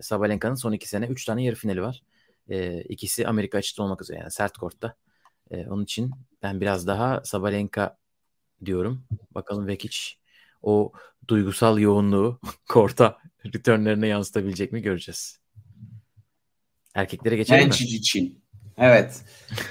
[0.00, 2.02] Sabalenka'nın son iki sene 3 tane yarı finali var.
[2.48, 4.96] E, ikisi Amerika açıkta olmak üzere yani sert kortta.
[5.50, 6.10] E, onun için
[6.42, 7.98] ben biraz daha Sabalenka
[8.64, 9.04] diyorum.
[9.30, 9.98] Bakalım Vekic
[10.62, 10.92] o
[11.28, 13.18] duygusal yoğunluğu korta
[13.54, 15.38] returnlerine yansıtabilecek mi göreceğiz.
[16.94, 17.86] Erkeklere geçelim Genç mi?
[17.86, 18.42] için.
[18.78, 19.22] Evet.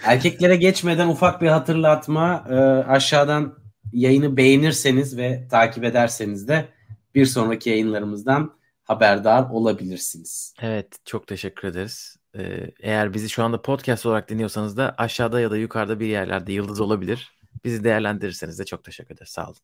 [0.04, 2.46] Erkeklere geçmeden ufak bir hatırlatma.
[2.50, 2.54] Ee,
[2.90, 3.58] aşağıdan
[3.92, 6.70] yayını beğenirseniz ve takip ederseniz de
[7.16, 10.54] bir sonraki yayınlarımızdan haberdar olabilirsiniz.
[10.62, 12.16] Evet çok teşekkür ederiz.
[12.38, 16.54] Ee, eğer bizi şu anda podcast olarak dinliyorsanız da aşağıda ya da yukarıda bir yerlerde
[16.54, 17.32] yıldız olabilir.
[17.64, 19.30] Bizi değerlendirirseniz de çok teşekkür ederiz.
[19.30, 19.58] Sağ olun.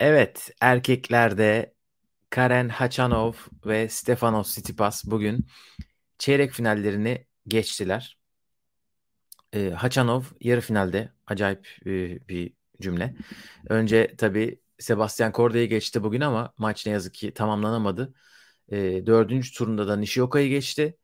[0.00, 1.73] Evet erkeklerde
[2.34, 3.32] Karen Hachanov
[3.66, 5.46] ve Stefanos Tsitsipas bugün
[6.18, 8.18] çeyrek finallerini geçtiler.
[9.52, 11.88] E, Hachanov yarı finalde acayip e,
[12.28, 13.14] bir cümle.
[13.68, 18.14] Önce tabii Sebastian Korda'yı geçti bugün ama maç ne yazık ki tamamlanamadı.
[18.68, 20.98] E, dördüncü turunda da Nishioka'yı geçti.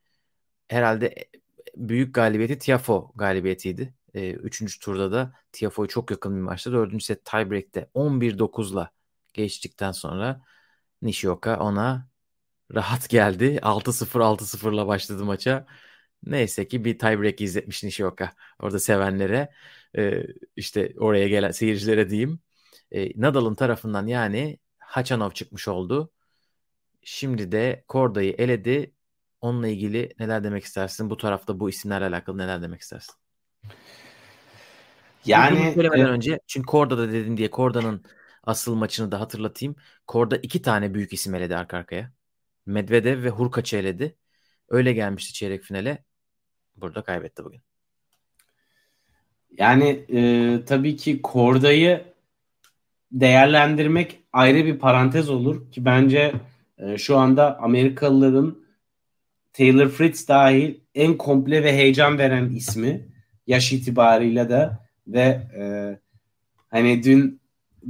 [0.67, 1.15] Herhalde
[1.75, 3.93] büyük galibiyeti Tiafo galibiyetiydi.
[4.13, 6.71] E, üçüncü turda da Tiafoe'yu çok yakın bir maçta.
[6.71, 8.91] Dördüncü set tiebreak'te 11-9'la
[9.33, 10.41] geçtikten sonra
[11.01, 12.07] Nishioka ona
[12.75, 13.59] rahat geldi.
[13.61, 15.65] 6-0 6-0'la başladı maça.
[16.23, 18.33] Neyse ki bir tiebreak izletmiş Nishioka.
[18.59, 19.49] Orada sevenlere
[19.97, 20.23] e,
[20.55, 22.39] işte oraya gelen seyircilere diyeyim.
[22.91, 26.11] E, Nadal'ın tarafından yani Hachanov çıkmış oldu.
[27.03, 28.93] Şimdi de Korda'yı eledi.
[29.41, 31.09] Onunla ilgili neler demek istersin?
[31.09, 33.15] Bu tarafta bu isimlerle alakalı neler demek istersin?
[35.25, 38.03] Yani söylemeden e, önce çünkü Korda'da dedin diye Korda'nın
[38.43, 39.75] asıl maçını da hatırlatayım.
[40.07, 42.11] Korda iki tane büyük isim eledi arka arkaya.
[42.65, 44.17] Medvedev ve Hurkaç'ı eledi.
[44.69, 46.03] Öyle gelmişti çeyrek finale.
[46.75, 47.61] Burada kaybetti bugün.
[49.57, 52.05] Yani e, tabii ki Korda'yı
[53.11, 56.33] değerlendirmek ayrı bir parantez olur ki bence
[56.77, 58.61] e, şu anda Amerikalıların
[59.53, 63.07] Taylor Fritz dahil en komple ve heyecan veren ismi
[63.47, 64.71] yaş itibariyle de
[65.07, 65.63] ve e,
[66.69, 67.40] hani dün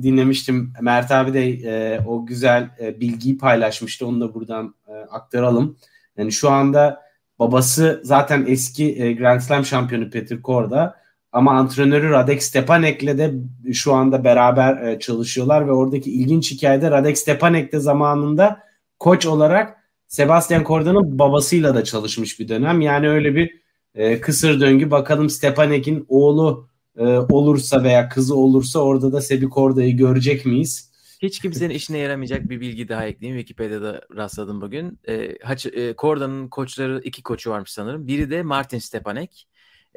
[0.01, 5.77] dinlemiştim Mert abi de e, o güzel e, bilgiyi paylaşmıştı onu da buradan e, aktaralım.
[6.17, 7.01] Yani şu anda
[7.39, 11.01] babası zaten eski e, Grand Slam şampiyonu Peter Korda
[11.31, 13.33] ama antrenörü Radek Stepanek'le de
[13.73, 18.59] şu anda beraber e, çalışıyorlar ve oradaki ilginç hikayede Radek Stepanek de zamanında
[18.99, 19.77] koç olarak
[20.07, 22.81] Sebastian Korda'nın babasıyla da çalışmış bir dönem.
[22.81, 23.61] Yani öyle bir
[23.95, 24.91] e, kısır döngü.
[24.91, 30.91] Bakalım Stepanek'in oğlu e, olursa veya kızı olursa orada da Sebi Korda'yı görecek miyiz?
[31.21, 33.39] Hiç kimsenin işine yaramayacak bir bilgi daha ekleyeyim.
[33.39, 34.99] Wikipedia'da rastladım bugün.
[35.07, 38.07] E, Haç, e, Korda'nın koçları iki koçu varmış sanırım.
[38.07, 39.47] Biri de Martin Stepanek.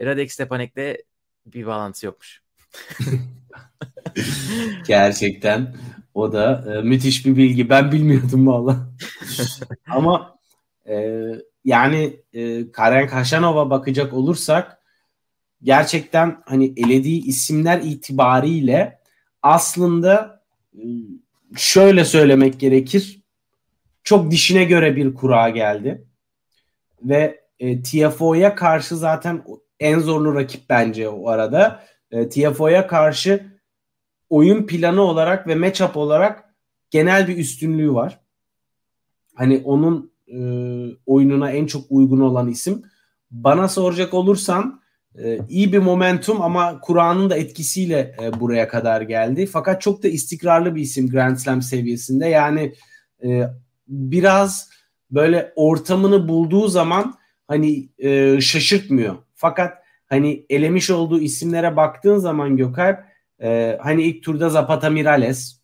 [0.01, 0.97] Radek Stepanek'le
[1.47, 2.43] bir bağlantısı yokmuş.
[4.87, 5.77] Gerçekten
[6.15, 7.69] o da e, müthiş bir bilgi.
[7.69, 8.89] Ben bilmiyordum valla.
[9.87, 10.39] Ama
[10.89, 11.25] e,
[11.65, 14.79] yani e, Karen Kaşanova bakacak olursak
[15.65, 18.99] gerçekten hani elediği isimler itibariyle
[19.43, 20.43] aslında
[20.75, 20.85] e,
[21.57, 23.23] şöyle söylemek gerekir.
[24.05, 26.05] Çok dişine göre bir kura geldi.
[27.03, 29.45] Ve e, TFO'ya karşı zaten
[29.81, 31.85] en zorlu rakip bence o arada.
[32.11, 33.47] E, TFO'ya karşı
[34.31, 36.55] oyun planı olarak ve matchup olarak
[36.91, 38.21] genel bir üstünlüğü var.
[39.35, 40.39] Hani onun e,
[41.07, 42.83] oyununa en çok uygun olan isim.
[43.31, 44.84] Bana soracak olursan
[45.19, 49.47] e, iyi bir momentum ama Kur'an'ın da etkisiyle e, buraya kadar geldi.
[49.47, 52.27] Fakat çok da istikrarlı bir isim Grand Slam seviyesinde.
[52.27, 52.75] Yani
[53.25, 53.43] e,
[53.89, 54.71] biraz
[55.11, 57.15] böyle ortamını bulduğu zaman
[57.49, 59.17] hani e, şaşırtmıyor.
[59.35, 62.99] Fakat hani elemiş olduğu isimlere baktığın zaman Gökalp
[63.43, 65.61] e, hani ilk turda Zapata Mirales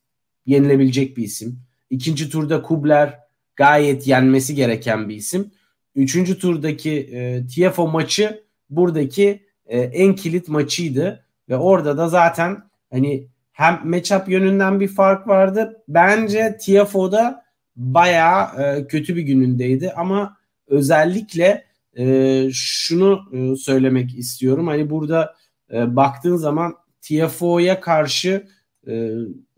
[0.46, 1.60] yenilebilecek bir isim.
[1.90, 3.18] İkinci turda Kubler
[3.56, 5.50] gayet yenmesi gereken bir isim.
[5.94, 13.28] Üçüncü turdaki e, TFO maçı buradaki e, en kilit maçıydı ve orada da zaten hani
[13.52, 15.82] hem matchup yönünden bir fark vardı.
[15.88, 17.44] Bence TFO'da
[17.76, 21.64] bayağı e, kötü bir günündeydi ama özellikle
[21.98, 24.66] e, şunu e, söylemek istiyorum.
[24.66, 25.34] Hani burada
[25.72, 28.46] e, baktığın zaman TFO'ya karşı
[28.86, 28.92] e,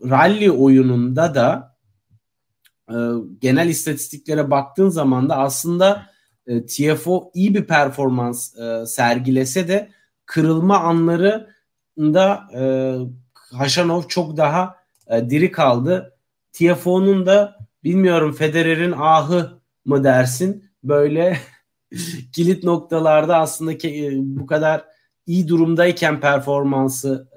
[0.01, 1.75] rally oyununda da
[2.89, 2.95] e,
[3.41, 6.12] genel istatistiklere baktığın zaman da aslında
[6.47, 9.89] e, TFO iyi bir performans e, sergilese de
[10.25, 12.63] kırılma anlarında e,
[13.55, 14.75] Haşanov çok daha
[15.07, 16.17] e, diri kaldı.
[16.53, 21.37] TFO'nun da bilmiyorum Federer'in ahı mı dersin böyle
[22.33, 24.85] kilit noktalarda aslında e, bu kadar
[25.25, 27.27] iyi durumdayken performansı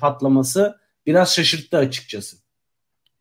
[0.00, 2.36] patlaması biraz şaşırttı açıkçası.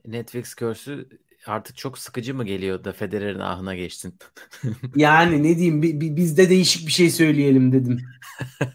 [0.07, 1.09] Netflix Curse'ü
[1.45, 4.19] artık çok sıkıcı mı geliyor da Federer'in ahına geçtin?
[4.95, 8.01] yani ne diyeyim bi, bi, biz de değişik bir şey söyleyelim dedim.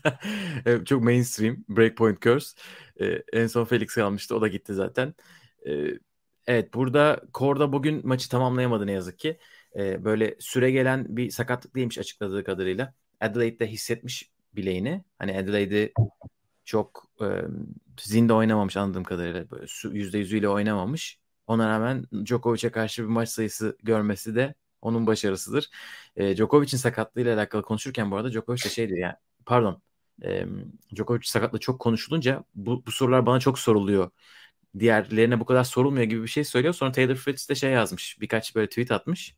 [0.85, 2.61] çok mainstream Breakpoint Curse.
[3.01, 5.15] Ee, en son Felix kalmıştı o da gitti zaten.
[5.67, 5.99] Ee,
[6.47, 9.39] evet burada Korda bugün maçı tamamlayamadı ne yazık ki.
[9.77, 12.95] Ee, böyle süre gelen bir sakatlık değilmiş açıkladığı kadarıyla.
[13.21, 15.05] Adelaide'de hissetmiş bileğini.
[15.19, 15.93] Hani Adelaide'i
[16.65, 17.27] çok e,
[18.01, 19.51] zinde oynamamış anladığım kadarıyla.
[19.51, 21.20] Böyle %100'üyle oynamamış.
[21.51, 25.71] Ona rağmen Djokovic'e karşı bir maç sayısı görmesi de onun başarısıdır.
[26.17, 29.15] E, Djokovic'in sakatlığıyla alakalı konuşurken bu arada Djokovic de şeydir yani
[29.47, 29.83] pardon
[30.25, 30.47] e,
[30.97, 34.11] Djokovic sakatlığı çok konuşulunca bu, bu sorular bana çok soruluyor.
[34.79, 36.75] Diğerlerine bu kadar sorulmuyor gibi bir şey söylüyor.
[36.75, 38.21] Sonra Taylor Fritz de şey yazmış.
[38.21, 39.35] Birkaç böyle tweet atmış.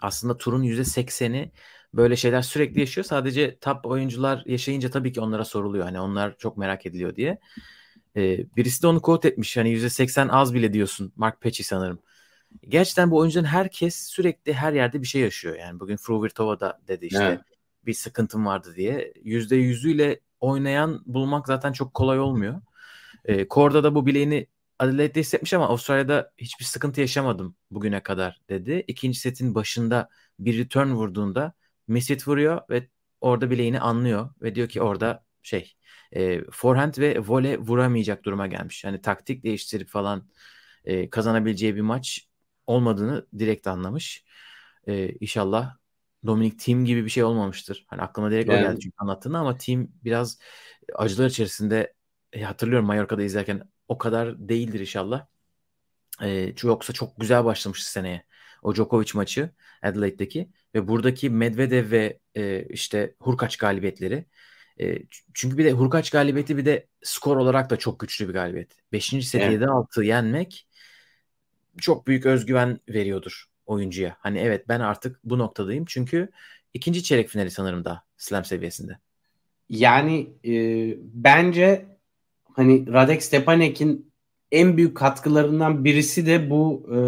[0.00, 1.52] Aslında turun %80'i
[1.94, 3.04] böyle şeyler sürekli yaşıyor.
[3.04, 5.84] Sadece top oyuncular yaşayınca tabii ki onlara soruluyor.
[5.84, 7.38] Hani onlar çok merak ediliyor diye.
[8.16, 9.56] Ee, birisi de onu quote etmiş.
[9.56, 11.12] Hani %80 az bile diyorsun.
[11.16, 11.98] Mark Pecci sanırım.
[12.68, 15.56] Gerçekten bu oyuncuların herkes sürekli her yerde bir şey yaşıyor.
[15.56, 17.40] Yani bugün Fruvirtova da dedi işte evet.
[17.86, 19.12] bir sıkıntım vardı diye.
[19.24, 22.60] %100'üyle oynayan bulmak zaten çok kolay olmuyor.
[23.24, 24.46] Ee, Korda da bu bileğini
[24.78, 28.84] Adelaide'de hissetmiş ama Avustralya'da hiçbir sıkıntı yaşamadım bugüne kadar dedi.
[28.88, 30.08] İkinci setin başında
[30.38, 31.52] bir return vurduğunda
[31.88, 32.88] misit vuruyor ve
[33.20, 35.74] orada bileğini anlıyor ve diyor ki orada şey
[36.12, 38.84] e, forehand ve vole vuramayacak duruma gelmiş.
[38.84, 40.28] Yani taktik değiştirip falan
[40.84, 42.28] e, kazanabileceği bir maç
[42.66, 44.24] olmadığını direkt anlamış.
[44.86, 45.76] E, inşallah
[46.26, 47.86] Dominic Team gibi bir şey olmamıştır.
[47.88, 48.58] Hani aklıma direkt yani.
[48.58, 50.38] o geldi çünkü anlattığında ama Team biraz
[50.94, 51.94] acılar içerisinde
[52.32, 55.26] e, hatırlıyorum Mallorca'da izlerken o kadar değildir inşallah.
[56.22, 58.24] E, yoksa çok güzel başlamıştı seneye.
[58.62, 59.50] O Djokovic maçı
[59.82, 64.26] Adelaide'deki ve buradaki Medvedev ve e, işte Hurkaç galibiyetleri
[64.80, 64.98] e,
[65.34, 68.72] çünkü bir de Hurkaç galibiyeti bir de skor olarak da çok güçlü bir galibiyet.
[68.92, 69.62] Beşinci set evet.
[69.62, 70.66] 7-6 yenmek
[71.78, 74.16] çok büyük özgüven veriyordur oyuncuya.
[74.20, 75.84] Hani evet ben artık bu noktadayım.
[75.84, 76.28] Çünkü
[76.74, 78.98] ikinci çeyrek finali sanırım da slam seviyesinde.
[79.68, 80.52] Yani e,
[81.00, 81.86] bence
[82.52, 84.12] hani Radek Stepanek'in
[84.52, 86.98] en büyük katkılarından birisi de bu e,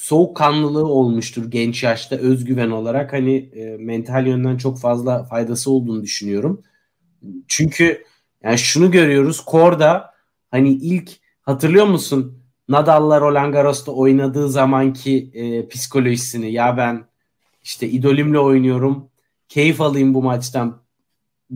[0.00, 3.12] soğukkanlılığı olmuştur genç yaşta özgüven olarak.
[3.12, 6.62] Hani e, mental yönden çok fazla faydası olduğunu düşünüyorum.
[7.48, 8.04] Çünkü
[8.42, 10.14] yani şunu görüyoruz Korda
[10.50, 11.10] hani ilk
[11.42, 17.04] hatırlıyor musun Nadal'la Roland Garros'ta oynadığı zamanki e, psikolojisini ya ben
[17.62, 19.10] işte idolümle oynuyorum
[19.48, 20.82] keyif alayım bu maçtan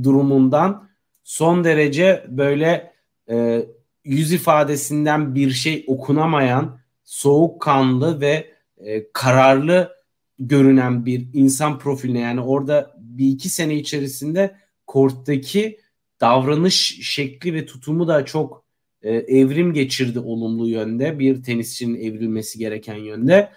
[0.02, 0.88] durumundan
[1.22, 2.92] son derece böyle
[3.30, 3.66] e,
[4.04, 9.92] yüz ifadesinden bir şey okunamayan soğukkanlı ve e, kararlı
[10.38, 15.80] görünen bir insan profiline yani orada bir iki sene içerisinde korttaki
[16.20, 18.64] davranış şekli ve tutumu da çok
[19.02, 21.18] e, evrim geçirdi olumlu yönde.
[21.18, 23.50] Bir tenisçinin evrilmesi gereken yönde.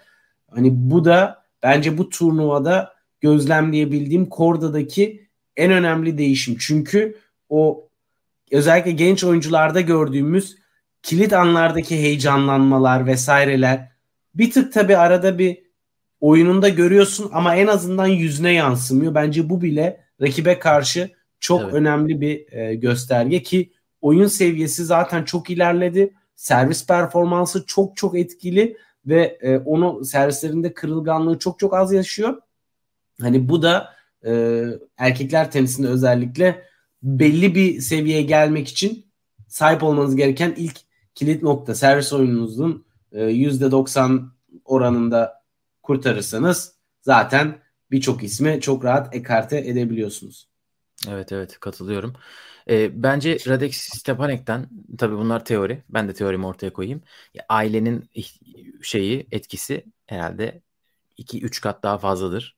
[0.50, 6.56] Hani bu da bence bu turnuvada gözlemleyebildiğim Korda'daki en önemli değişim.
[6.60, 7.18] Çünkü
[7.48, 7.88] o
[8.50, 10.56] özellikle genç oyuncularda gördüğümüz
[11.08, 13.88] kilit anlardaki heyecanlanmalar vesaireler
[14.34, 15.62] bir tık tabi arada bir
[16.20, 19.14] oyununda görüyorsun ama en azından yüzüne yansımıyor.
[19.14, 21.74] Bence bu bile rakibe karşı çok evet.
[21.74, 26.14] önemli bir e, gösterge ki oyun seviyesi zaten çok ilerledi.
[26.36, 32.42] Servis performansı çok çok etkili ve e, onu servislerinde kırılganlığı çok çok az yaşıyor.
[33.20, 33.94] Hani bu da
[34.26, 34.64] e,
[34.96, 36.62] erkekler tenisinde özellikle
[37.02, 39.06] belli bir seviyeye gelmek için
[39.46, 40.87] sahip olmanız gereken ilk
[41.18, 44.30] kilit nokta servis oyununuzun e, %90
[44.64, 45.42] oranında
[45.82, 50.48] kurtarırsanız zaten birçok ismi çok rahat ekarte edebiliyorsunuz.
[51.08, 52.14] Evet evet katılıyorum.
[52.70, 55.82] E, bence Radek Stepanek'ten tabii bunlar teori.
[55.88, 57.02] Ben de teorimi ortaya koyayım.
[57.34, 58.10] Ya, ailenin
[58.82, 60.62] şeyi etkisi herhalde
[61.16, 62.57] 2-3 kat daha fazladır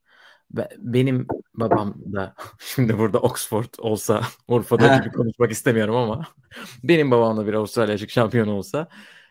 [0.77, 6.27] benim babam da şimdi burada Oxford olsa Urfa'da gibi konuşmak istemiyorum ama
[6.83, 8.87] benim babam da bir Avustralya açık şampiyon olsa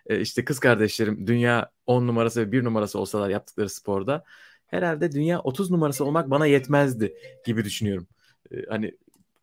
[0.07, 4.25] e, işte kız kardeşlerim dünya 10 numarası ve 1 numarası olsalar yaptıkları sporda
[4.67, 7.15] herhalde dünya 30 numarası olmak bana yetmezdi
[7.47, 8.09] gibi düşünüyorum.
[8.53, 8.93] Ee, hani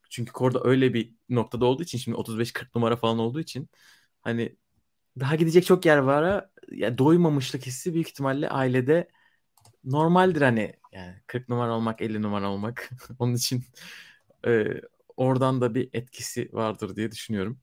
[0.10, 3.70] çünkü Korda öyle bir noktada olduğu için şimdi 35-40 numara falan olduğu için
[4.22, 4.56] hani
[5.20, 6.46] daha gidecek çok yer var.
[6.72, 9.08] Yani doymamışlık hissi büyük ihtimalle ailede
[9.84, 12.90] normaldir hani yani 40 numara olmak 50 numara olmak
[13.20, 13.64] onun için
[14.48, 14.66] e,
[15.18, 17.60] oradan da bir etkisi vardır diye düşünüyorum.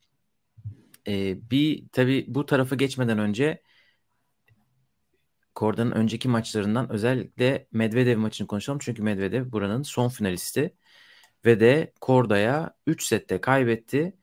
[1.09, 3.63] E, bir tabi bu tarafı geçmeden önce
[5.55, 8.79] Korda'nın önceki maçlarından özellikle Medvedev maçını konuşalım.
[8.83, 10.75] Çünkü Medvedev buranın son finalisti
[11.45, 14.17] ve de Korda'ya 3 sette kaybetti.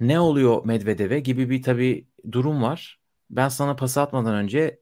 [0.00, 3.00] Ne oluyor Medvedev'e gibi bir tabi durum var.
[3.30, 4.80] Ben sana pas atmadan önce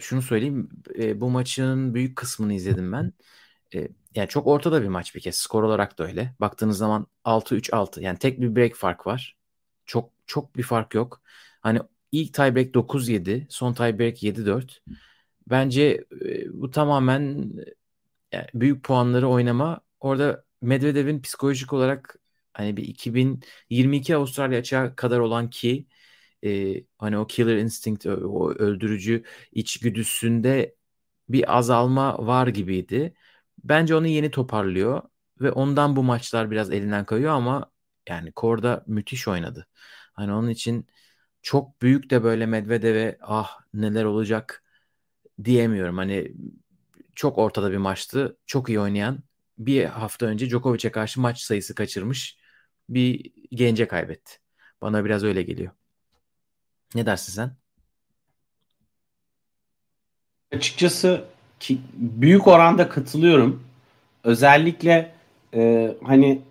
[0.00, 0.68] şunu söyleyeyim.
[0.98, 3.12] E, bu maçın büyük kısmını izledim ben.
[3.74, 5.36] E, yani çok ortada bir maç bir kez.
[5.36, 6.34] Skor olarak da öyle.
[6.40, 8.00] Baktığınız zaman 6-3-6.
[8.00, 9.36] Yani tek bir break fark var.
[9.86, 11.22] Çok çok bir fark yok.
[11.60, 11.80] Hani
[12.12, 14.82] ilk tiebreak 9-7, son tiebreak 7-4.
[15.50, 17.52] Bence e, bu tamamen
[18.32, 19.80] yani büyük puanları oynama.
[20.00, 22.18] Orada Medvedev'in psikolojik olarak
[22.52, 25.86] hani bir 2022 Avustralya açığa kadar olan ki
[26.46, 30.76] e, hani o killer instinct o öldürücü içgüdüsünde
[31.28, 33.14] bir azalma var gibiydi.
[33.64, 35.02] Bence onu yeni toparlıyor
[35.40, 37.70] ve ondan bu maçlar biraz elinden kayıyor ama
[38.08, 39.68] yani Korda müthiş oynadı.
[40.14, 40.86] Hani onun için
[41.42, 44.64] çok büyük de böyle Medvedev'e ah neler olacak
[45.44, 45.96] diyemiyorum.
[45.96, 46.32] Hani
[47.14, 48.38] çok ortada bir maçtı.
[48.46, 49.20] Çok iyi oynayan
[49.58, 52.38] bir hafta önce Djokovic'e karşı maç sayısı kaçırmış
[52.88, 54.32] bir gence kaybetti.
[54.82, 55.72] Bana biraz öyle geliyor.
[56.94, 57.50] Ne dersin sen?
[60.52, 61.24] Açıkçası
[61.60, 63.64] ki, büyük oranda katılıyorum.
[64.24, 65.14] Özellikle
[65.54, 66.42] e, hani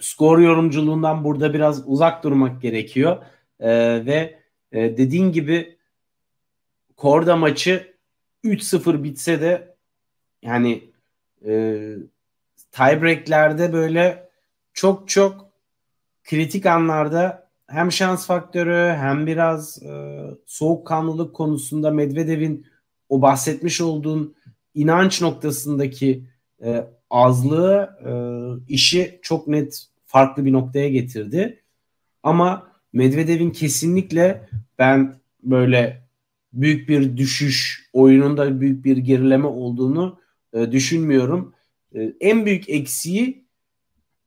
[0.00, 3.24] skor yorumculuğundan burada biraz uzak durmak gerekiyor.
[3.60, 3.70] E,
[4.06, 4.38] ve
[4.72, 5.78] e, dediğin gibi
[6.98, 7.94] Korda maçı
[8.44, 9.76] 3-0 bitse de
[10.42, 10.90] yani
[11.46, 11.52] e,
[12.72, 14.28] tiebreaklerde böyle
[14.72, 15.50] çok çok
[16.24, 22.66] kritik anlarda hem şans faktörü hem biraz e, soğukkanlılık konusunda Medvedev'in
[23.08, 24.36] o bahsetmiş olduğun
[24.74, 26.24] inanç noktasındaki
[26.64, 28.12] e, azlığı e,
[28.72, 31.62] işi çok net farklı bir noktaya getirdi.
[32.22, 34.48] Ama Medvedev'in kesinlikle
[34.78, 36.08] ben böyle
[36.52, 40.20] büyük bir düşüş, oyununda büyük bir gerileme olduğunu
[40.52, 41.54] e, düşünmüyorum.
[41.94, 43.48] E, en büyük eksiği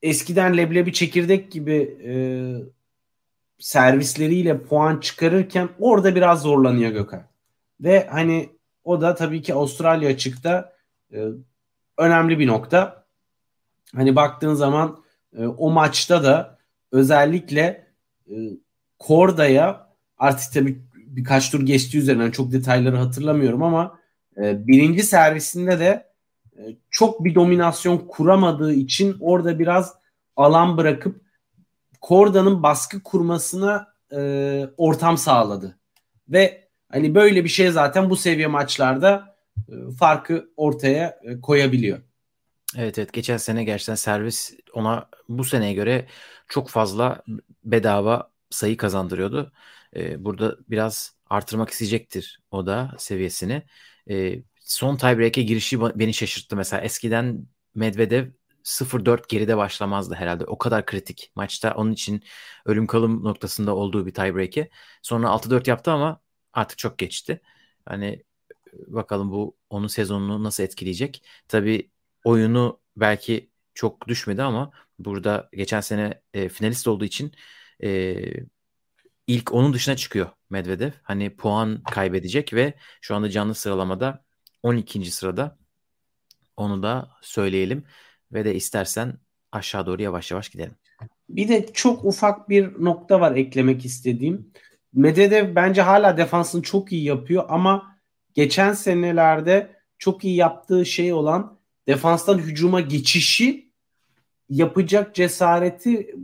[0.01, 2.13] eskiden leblebi çekirdek gibi e,
[3.61, 7.23] servisleriyle puan çıkarırken orada biraz zorlanıyor Gökhan.
[7.81, 8.49] Ve hani
[8.83, 10.73] o da tabii ki Avustralya açıkta
[11.13, 11.27] e,
[11.97, 13.05] önemli bir nokta.
[13.95, 15.03] Hani baktığın zaman
[15.37, 16.57] e, o maçta da
[16.91, 17.87] özellikle
[18.29, 18.35] e,
[18.99, 19.87] Korda'ya
[20.17, 23.99] artık tabii birkaç tur geçti üzerinden çok detayları hatırlamıyorum ama
[24.37, 26.11] e, birinci servisinde de
[26.57, 29.93] e, çok bir dominasyon kuramadığı için orada biraz
[30.35, 31.21] alan bırakıp
[32.01, 34.19] Korda'nın baskı kurmasına e,
[34.77, 35.79] ortam sağladı.
[36.29, 39.35] Ve hani böyle bir şey zaten bu seviye maçlarda
[39.69, 41.99] e, farkı ortaya e, koyabiliyor.
[42.77, 46.07] Evet evet geçen sene gerçekten servis ona bu seneye göre
[46.47, 47.23] çok fazla
[47.63, 49.51] bedava sayı kazandırıyordu.
[49.95, 53.63] Ee, burada biraz artırmak isteyecektir o da seviyesini.
[54.09, 56.81] Ee, son tiebreak'e girişi beni şaşırttı mesela.
[56.81, 58.27] Eskiden Medvedev
[58.63, 60.45] 0-4 geride başlamazdı herhalde.
[60.45, 62.23] O kadar kritik maçta onun için
[62.65, 64.69] ölüm kalım noktasında olduğu bir tiebreak'e.
[65.01, 66.21] Sonra 6-4 yaptı ama
[66.53, 67.41] artık çok geçti.
[67.85, 68.23] Hani
[68.87, 71.23] bakalım bu onun sezonunu nasıl etkileyecek.
[71.47, 71.91] Tabii
[72.23, 77.31] oyunu belki çok düşmedi ama burada geçen sene e, finalist olduğu için
[77.83, 78.15] e,
[79.27, 80.91] ilk onun dışına çıkıyor Medvedev.
[81.03, 84.25] Hani puan kaybedecek ve şu anda canlı sıralamada
[84.63, 85.11] 12.
[85.11, 85.57] sırada.
[86.57, 87.85] Onu da söyleyelim
[88.33, 89.13] ve de istersen
[89.51, 90.75] aşağı doğru yavaş yavaş gidelim.
[91.29, 94.51] Bir de çok ufak bir nokta var eklemek istediğim.
[94.93, 97.97] Medvedev bence hala defansını çok iyi yapıyor ama
[98.33, 101.57] geçen senelerde çok iyi yaptığı şey olan
[101.87, 103.71] defanstan hücuma geçişi
[104.49, 106.15] yapacak cesareti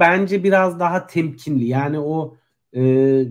[0.00, 1.64] bence biraz daha temkinli.
[1.64, 2.36] Yani o
[2.76, 3.22] e,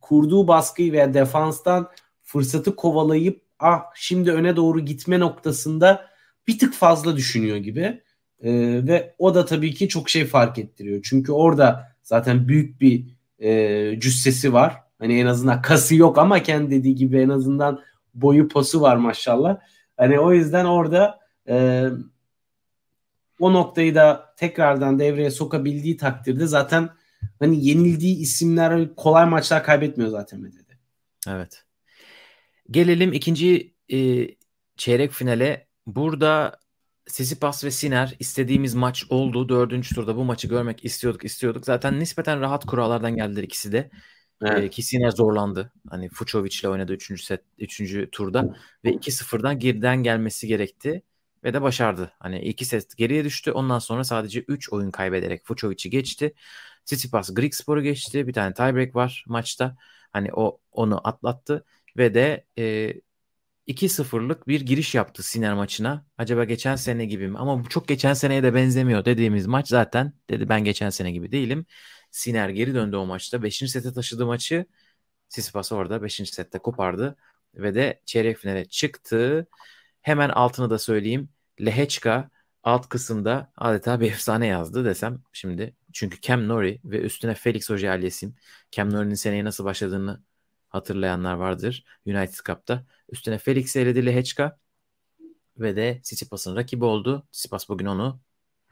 [0.00, 1.88] kurduğu baskıyı veya defanstan
[2.22, 6.10] fırsatı kovalayıp ah şimdi öne doğru gitme noktasında
[6.48, 8.02] bir tık fazla düşünüyor gibi.
[8.40, 8.50] E,
[8.86, 11.00] ve o da tabii ki çok şey fark ettiriyor.
[11.02, 13.04] Çünkü orada zaten büyük bir
[13.38, 14.76] e, cüssesi var.
[14.98, 17.80] Hani en azından kası yok ama kendi dediği gibi en azından
[18.14, 19.58] boyu posu var maşallah.
[19.96, 21.18] Hani o yüzden orada
[21.48, 21.86] e,
[23.40, 26.88] o noktayı da tekrardan devreye sokabildiği takdirde zaten
[27.38, 30.78] hani yenildiği isimler kolay maçlar kaybetmiyor zaten Mede'de.
[31.28, 31.64] Evet.
[32.70, 34.28] Gelelim ikinci e,
[34.76, 35.67] çeyrek finale.
[35.88, 36.58] Burada
[37.06, 39.48] Sisipas ve Siner istediğimiz maç oldu.
[39.48, 41.64] Dördüncü turda bu maçı görmek istiyorduk istiyorduk.
[41.64, 43.90] Zaten nispeten rahat kurallardan geldiler ikisi de.
[44.42, 44.64] Evet.
[44.64, 45.72] E, ki Siner zorlandı.
[45.90, 47.24] Hani Fucovic ile oynadı 3.
[47.24, 48.10] set 3.
[48.12, 51.02] turda ve 2-0'dan geriden gelmesi gerekti
[51.44, 52.12] ve de başardı.
[52.20, 53.52] Hani iki set geriye düştü.
[53.52, 56.34] Ondan sonra sadece 3 oyun kaybederek Fucovic'i geçti.
[56.84, 58.26] Tsitsipas Greek Spor'u geçti.
[58.26, 59.76] Bir tane tiebreak var maçta.
[60.12, 61.64] Hani o onu atlattı
[61.96, 62.94] ve de e,
[63.68, 66.06] 2-0'lık bir giriş yaptı Siner maçına.
[66.18, 67.38] Acaba geçen sene gibi mi?
[67.38, 70.12] Ama bu çok geçen seneye de benzemiyor dediğimiz maç zaten.
[70.30, 71.66] Dedi ben geçen sene gibi değilim.
[72.10, 73.42] Siner geri döndü o maçta.
[73.42, 73.68] 5.
[73.68, 74.66] sete taşıdı maçı.
[75.28, 76.14] Tsitsipas orada 5.
[76.30, 77.16] sette kopardı
[77.54, 79.46] ve de çeyrek finale çıktı.
[80.02, 81.28] Hemen altını da söyleyeyim.
[81.60, 82.30] Lehechka
[82.62, 85.76] alt kısımda adeta bir efsane yazdı desem şimdi.
[85.92, 88.32] Çünkü Cam Nori ve üstüne Felix Auger-Aliassime.
[88.70, 90.22] Cam Nori'nin seneye nasıl başladığını
[90.68, 92.84] hatırlayanlar vardır United Cup'ta.
[93.08, 94.58] Üstüne Felix eledi Lehechka
[95.58, 97.26] ve de Tsitsipas'ın rakibi oldu.
[97.32, 98.20] Tsitsipas bugün onu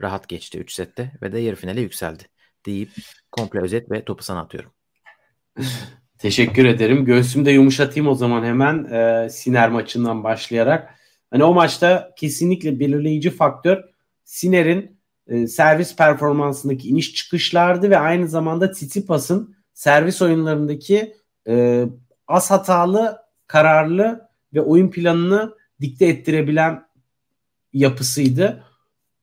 [0.01, 2.23] rahat geçti 3 sette ve de yarı finale yükseldi
[2.65, 2.89] deyip
[3.31, 4.71] komple özet ve topu sana atıyorum.
[6.17, 7.05] Teşekkür ederim.
[7.05, 10.95] Göğsümü de yumuşatayım o zaman hemen e, Siner maçından başlayarak.
[11.31, 13.83] Hani o maçta kesinlikle belirleyici faktör
[14.23, 21.16] Siner'in e, servis performansındaki iniş çıkışlardı ve aynı zamanda Tsitsipas'ın servis oyunlarındaki
[21.47, 21.85] e,
[22.27, 26.87] az hatalı, kararlı ve oyun planını dikte ettirebilen
[27.73, 28.63] yapısıydı.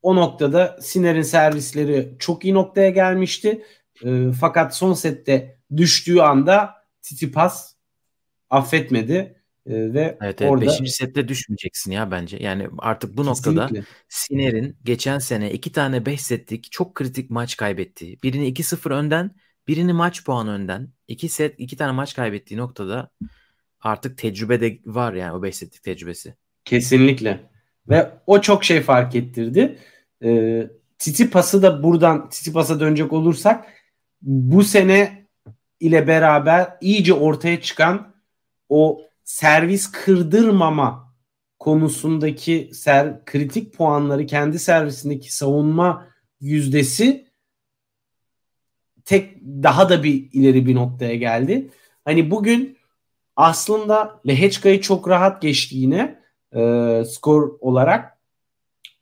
[0.02, 3.64] O noktada Siner'in servisleri çok iyi noktaya gelmişti.
[4.04, 7.74] E, fakat son sette düştüğü anda Tsitsipas
[8.50, 10.92] affetmedi ee, ve evet, evet, orada 5.
[10.92, 12.36] sette düşmeyeceksin ya bence.
[12.40, 13.62] Yani artık bu Kesinlikle.
[13.62, 19.30] noktada Siner'in geçen sene iki tane 5 setlik çok kritik maç kaybettiği, birini 2-0 önden,
[19.68, 23.10] birini maç puanı önden, iki set iki tane maç kaybettiği noktada
[23.80, 26.34] artık tecrübe de var yani o 5 setlik tecrübesi.
[26.64, 27.50] Kesinlikle.
[27.88, 29.78] Ve o çok şey fark ettirdi.
[30.24, 33.64] Ee, Titi pası da buradan Titi pasa dönecek olursak
[34.22, 35.26] bu sene
[35.80, 38.14] ile beraber iyice ortaya çıkan
[38.68, 41.14] o servis kırdırmama
[41.58, 46.08] konusundaki ser, kritik puanları kendi servisindeki savunma
[46.40, 47.23] yüzdesi
[49.04, 51.70] tek daha da bir ileri bir noktaya geldi.
[52.04, 52.78] Hani bugün
[53.36, 56.18] aslında Lehechka'yı çok rahat geçti yine
[56.56, 58.18] e, skor olarak.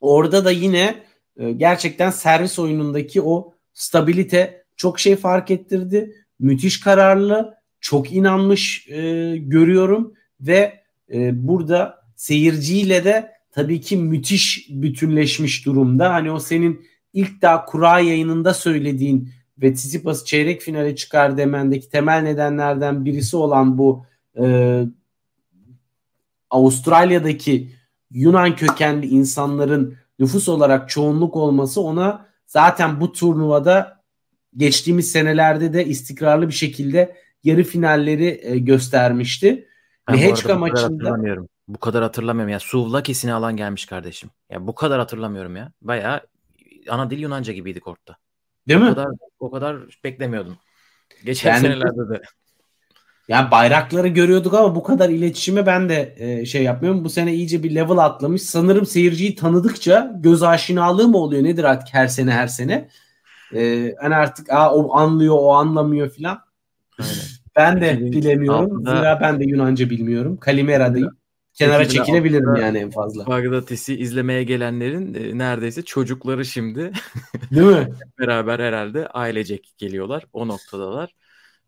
[0.00, 0.94] Orada da yine
[1.36, 6.16] e, gerçekten servis oyunundaki o stabilite çok şey fark ettirdi.
[6.38, 10.82] Müthiş kararlı çok inanmış e, görüyorum ve
[11.12, 16.12] e, burada seyirciyle de tabii ki müthiş bütünleşmiş durumda.
[16.12, 22.22] Hani o senin ilk daha kura yayınında söylediğin ve Tsitsipas çeyrek finale çıkar demendeki temel
[22.22, 24.06] nedenlerden birisi olan bu
[24.40, 24.84] e,
[26.50, 27.72] Avustralya'daki
[28.10, 34.02] Yunan kökenli insanların nüfus olarak çoğunluk olması ona zaten bu turnuvada
[34.56, 39.68] geçtiğimiz senelerde de istikrarlı bir şekilde yarı finalleri e, göstermişti.
[40.12, 41.16] Lehechka maçında
[41.68, 42.60] bu kadar hatırlamıyorum ya.
[42.60, 44.30] Suvlakisini alan gelmiş kardeşim.
[44.50, 45.72] Ya bu kadar hatırlamıyorum ya.
[45.82, 46.20] Bayağı
[46.88, 48.16] ana dil Yunanca gibiydi kortta.
[48.68, 48.90] Değil o mi?
[48.90, 49.08] Kadar,
[49.40, 50.56] o kadar beklemiyordum.
[51.24, 52.22] Geçen yani, senelerde de.
[53.28, 57.04] Yani bayrakları görüyorduk ama bu kadar iletişime ben de e, şey yapmıyorum.
[57.04, 58.42] Bu sene iyice bir level atlamış.
[58.42, 62.88] Sanırım seyirciyi tanıdıkça göz aşinalığı mı oluyor nedir artık her sene her sene.
[63.54, 66.38] E, hani artık Aa, o anlıyor o anlamıyor filan.
[67.56, 68.80] Ben de bilemiyorum.
[68.80, 70.36] Zira ben de Yunanca bilmiyorum.
[70.36, 71.21] Kalimera'dayım.
[71.54, 73.26] Kenara çekilebilirim yani en fazla.
[73.26, 76.92] Bagdatis'i izlemeye gelenlerin e, neredeyse çocukları şimdi.
[77.50, 77.88] Değil mi?
[78.18, 80.26] beraber herhalde ailecek geliyorlar.
[80.32, 81.14] O noktadalar.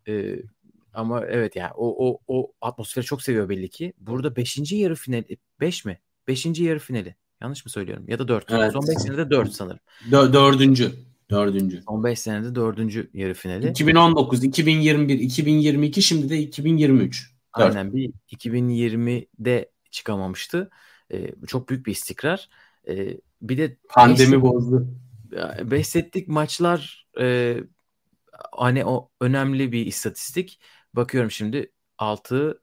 [0.09, 0.37] E,
[0.95, 3.93] ama evet yani o, o, o atmosferi çok seviyor belli ki.
[3.99, 4.73] Burada 5.
[4.73, 6.01] yarı finali 5 mi?
[6.29, 6.47] 5.
[6.47, 7.15] yarı finali.
[7.43, 8.05] Yanlış mı söylüyorum?
[8.09, 8.53] Ya da 4.
[8.53, 8.73] Evet.
[8.73, 9.81] Son 5 senede 4 sanırım.
[10.11, 10.93] Dö- dördüncü.
[11.31, 11.83] Dördüncü.
[11.87, 13.71] 15 senede dördüncü yarı finali.
[13.71, 17.35] 2019, 2021, 2022 şimdi de 2023.
[17.53, 20.71] Aynen bir 2020'de çıkamamıştı.
[21.13, 22.49] Ee, çok büyük bir istikrar.
[22.89, 24.89] Ee, bir de pandemi beş, bozdu.
[25.63, 27.57] 5 setlik maçlar e,
[28.53, 30.61] hani o önemli bir istatistik.
[30.95, 32.63] Bakıyorum şimdi 6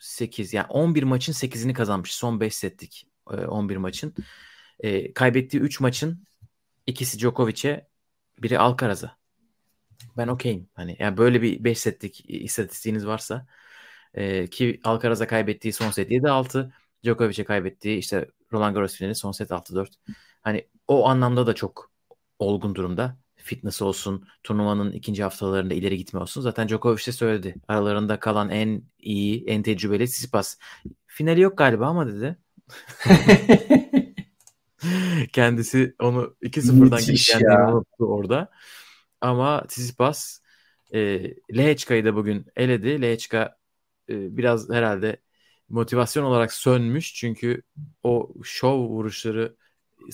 [0.00, 2.14] 8 yani 11 maçın 8'ini kazanmış.
[2.14, 4.14] Son 5 setlik e, 11 maçın.
[4.80, 6.24] E, kaybettiği 3 maçın
[6.86, 7.88] ikisi Djokovic'e
[8.42, 9.16] biri Alcaraz'a.
[10.16, 10.68] Ben okeyim.
[10.74, 13.46] Hani yani böyle bir 5 setlik istatistiğiniz varsa
[14.16, 16.72] e, ki Alcaraz'a kaybettiği son set 7-6,
[17.04, 19.88] Djokovic'e kaybettiği işte Roland Garros finali son set 6-4.
[20.42, 21.90] Hani o anlamda da çok
[22.38, 23.16] olgun durumda.
[23.36, 26.40] fitness olsun, turnuvanın ikinci haftalarında ileri gitme olsun.
[26.40, 27.54] Zaten Djokovic de söyledi.
[27.68, 30.58] Aralarında kalan en iyi, en tecrübeli Tsitsipas.
[31.06, 32.36] Finali yok galiba ama dedi.
[35.32, 38.50] Kendisi onu 2-0'dan geçendiğini unuttu orada.
[39.20, 40.40] Ama Tsitsipas
[40.94, 40.98] e,
[41.56, 43.02] Lehechka'yı da bugün eledi.
[43.02, 43.56] Lehechka
[44.10, 45.16] e, biraz herhalde
[45.68, 47.14] motivasyon olarak sönmüş.
[47.14, 47.62] Çünkü
[48.02, 49.56] o şov vuruşları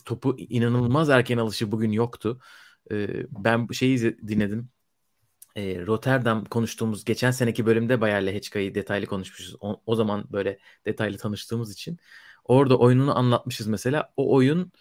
[0.05, 2.41] topu inanılmaz erken alışı bugün yoktu.
[2.91, 4.69] E, ben şeyi dinledim.
[5.57, 9.57] E, Rotterdam konuştuğumuz geçen seneki bölümde bayağı Lehechka'yı detaylı konuşmuşuz.
[9.61, 11.99] O, o zaman böyle detaylı tanıştığımız için.
[12.45, 14.13] Orada oyununu anlatmışız mesela.
[14.17, 14.73] O oyun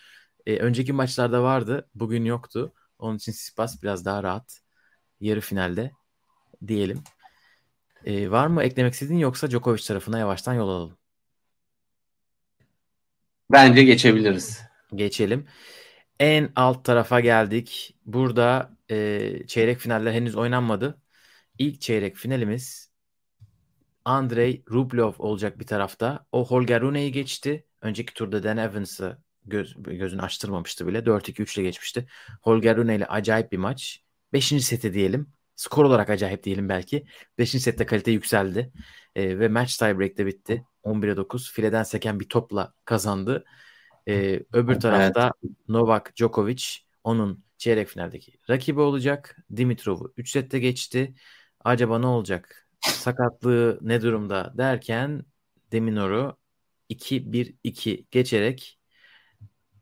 [0.46, 1.90] e, önceki maçlarda vardı.
[1.96, 2.74] Bugün yoktu.
[3.00, 4.62] Onun için Sispas biraz daha rahat.
[5.20, 5.92] Yarı finalde
[6.68, 7.04] diyelim.
[8.06, 10.98] E, var mı eklemek istediğin yoksa Djokovic tarafına yavaştan yol alalım.
[13.52, 14.62] Bence geçebiliriz.
[14.96, 15.48] Geçelim.
[16.20, 17.96] En alt tarafa geldik.
[18.06, 21.02] Burada e, çeyrek finaller henüz oynanmadı.
[21.58, 22.92] İlk çeyrek finalimiz
[24.06, 26.26] Andrei Rublev olacak bir tarafta.
[26.32, 27.66] O Holger Rune'yi geçti.
[27.82, 31.06] Önceki turda Dan Evans'ı göz, gözünü açtırmamıştı bile.
[31.06, 32.08] 4-2-3 ile geçmişti.
[32.42, 34.04] Holger Rune ile acayip bir maç.
[34.34, 35.34] Beşinci seti diyelim.
[35.62, 37.06] Skor olarak acayip diyelim belki.
[37.38, 38.72] Beşinci sette kalite yükseldi.
[39.16, 40.66] E, ve match tiebreak'te bitti.
[40.84, 41.52] 11'e 9.
[41.52, 43.46] Fileden seken bir topla kazandı.
[44.08, 45.56] E, öbür tarafta evet.
[45.68, 46.64] Novak Djokovic
[47.04, 49.38] onun çeyrek finaldeki rakibi olacak.
[49.56, 51.16] Dimitrov'u 3 sette geçti.
[51.64, 52.68] Acaba ne olacak?
[52.82, 55.26] Sakatlığı ne durumda derken
[55.72, 56.38] Deminor'u
[56.90, 58.80] 2-1-2 geçerek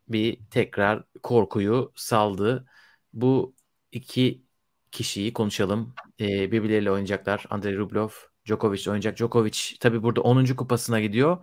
[0.08, 2.66] bir tekrar korkuyu saldı.
[3.12, 3.54] Bu
[3.92, 4.49] iki
[4.92, 5.94] kişiyi konuşalım.
[6.20, 7.44] Ee, birbirleriyle oynayacaklar.
[7.50, 8.08] Andrei Rublev,
[8.46, 9.16] Djokovic oynayacak.
[9.16, 10.56] Djokovic tabi burada 10.
[10.56, 11.38] kupasına gidiyor.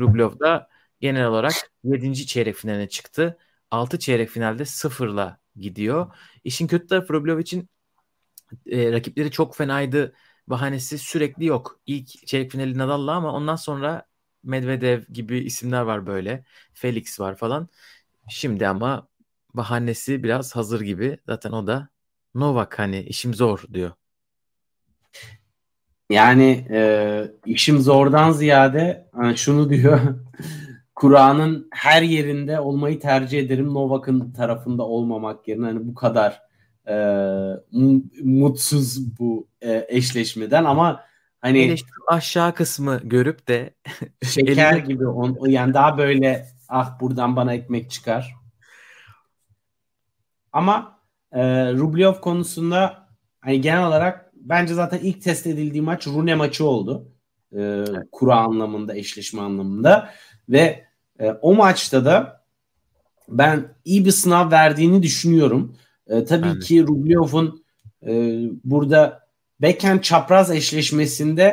[0.00, 0.68] Rublev da
[1.00, 1.52] genel olarak
[1.84, 2.26] 7.
[2.26, 3.38] çeyrek finaline çıktı.
[3.70, 6.14] 6 çeyrek finalde sıfırla gidiyor.
[6.44, 7.68] İşin kötü tarafı Rublev için
[8.66, 10.14] e, rakipleri çok fenaydı.
[10.46, 11.80] Bahanesi sürekli yok.
[11.86, 14.06] İlk çeyrek finali Nadal'la ama ondan sonra
[14.42, 16.44] Medvedev gibi isimler var böyle.
[16.74, 17.68] Felix var falan.
[18.30, 19.08] Şimdi ama
[19.54, 21.18] bahanesi biraz hazır gibi.
[21.26, 21.88] Zaten o da
[22.34, 23.90] Novak hani işim zor diyor.
[26.10, 30.00] Yani e, işim zordan ziyade hani şunu diyor.
[30.94, 33.74] Kur'an'ın her yerinde olmayı tercih ederim.
[33.74, 36.42] Novak'ın tarafında olmamak yerine hani bu kadar
[36.88, 36.94] e,
[38.24, 41.04] mutsuz bu e, eşleşmeden ama
[41.42, 41.76] Hani
[42.06, 43.74] aşağı kısmı görüp de
[44.24, 48.34] şeker gibi on, yani daha böyle ah buradan bana ekmek çıkar.
[50.52, 50.91] Ama
[51.32, 53.06] e, Rublev konusunda
[53.40, 57.08] hani genel olarak bence zaten ilk test edildiği maç Rune maçı oldu.
[57.52, 58.06] E, evet.
[58.12, 60.10] Kura anlamında, eşleşme anlamında
[60.48, 60.84] ve
[61.20, 62.42] e, o maçta da
[63.28, 65.76] ben iyi bir sınav verdiğini düşünüyorum.
[66.06, 67.64] E, tabii ben ki Rublev'un
[68.06, 69.28] e, burada
[69.60, 71.44] backhand çapraz eşleşmesinde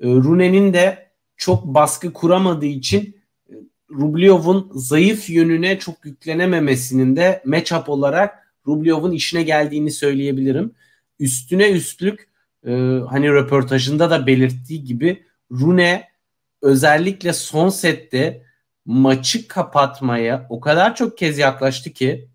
[0.00, 1.06] e, Rune'nin de
[1.36, 3.16] çok baskı kuramadığı için
[3.50, 3.52] e,
[3.90, 10.74] Rublev'un zayıf yönüne çok yüklenememesinin de matchup olarak Rublev'un işine geldiğini söyleyebilirim.
[11.18, 12.28] Üstüne üstlük
[12.66, 12.70] e,
[13.08, 16.08] hani röportajında da belirttiği gibi Rune
[16.62, 18.42] özellikle son sette
[18.84, 22.28] maçı kapatmaya o kadar çok kez yaklaştı ki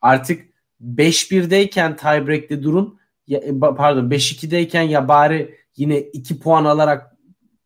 [0.00, 0.48] artık
[0.82, 7.16] 5-1'deyken tiebreak'te durum ya, e, pardon 5-2'deyken ya bari yine 2 puan alarak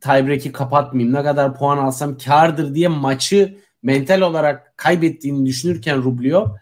[0.00, 1.14] tiebreak'i kapatmayayım.
[1.14, 6.56] Ne kadar puan alsam kardır diye maçı mental olarak kaybettiğini düşünürken Rublio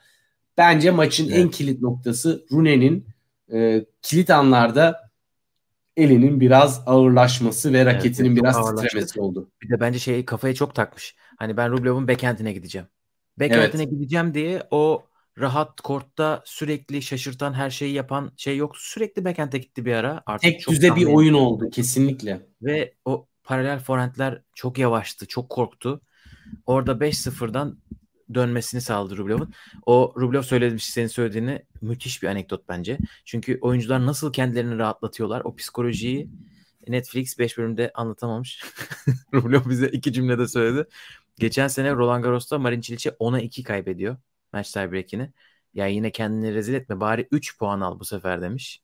[0.59, 1.39] bence maçın evet.
[1.39, 3.07] en kilit noktası Rune'nin
[3.53, 5.11] e, kilit anlarda
[5.97, 9.51] elinin biraz ağırlaşması ve raketinin evet, biraz titremesi oldu.
[9.63, 11.15] Bir de bence şey kafaya çok takmış.
[11.39, 12.87] Hani ben Rublev'in backhand'ine gideceğim.
[13.41, 13.91] Backhand'ine evet.
[13.91, 15.03] gideceğim diye o
[15.39, 18.77] rahat kortta sürekli şaşırtan her şeyi yapan şey yok.
[18.77, 20.23] Sürekli backend'e gitti bir ara.
[20.27, 22.47] Artık Tek çok düze bir oyun oldu kesinlikle.
[22.63, 25.27] Ve o paralel forehandler çok yavaştı.
[25.27, 26.01] Çok korktu.
[26.67, 27.79] Orada 5-0'dan
[28.35, 29.55] dönmesini sağladı Rublev'in.
[29.87, 32.99] O Rublev söylemiş senin söylediğini müthiş bir anekdot bence.
[33.25, 35.41] Çünkü oyuncular nasıl kendilerini rahatlatıyorlar.
[35.45, 36.31] O psikolojiyi
[36.89, 38.65] Netflix 5 bölümde anlatamamış.
[39.35, 40.89] Rublev bize iki cümlede söyledi.
[41.39, 44.17] Geçen sene Roland Garros'ta Marin Cilic 10'a 2 kaybediyor
[44.53, 45.33] maç tiebreak'ini.
[45.75, 48.83] Ya yine kendini rezil etme bari 3 puan al bu sefer demiş.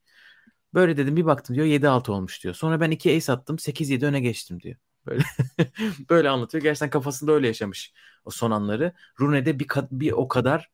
[0.74, 2.54] Böyle dedim bir baktım diyor 7-6 olmuş diyor.
[2.54, 4.76] Sonra ben 2 ace attım 8-7 öne geçtim diyor.
[5.06, 5.22] Böyle
[6.10, 6.62] böyle anlatıyor.
[6.62, 7.92] Gerçekten kafasında öyle yaşamış
[8.24, 8.92] o son anları.
[9.20, 10.70] Rune'de bir, bir o kadar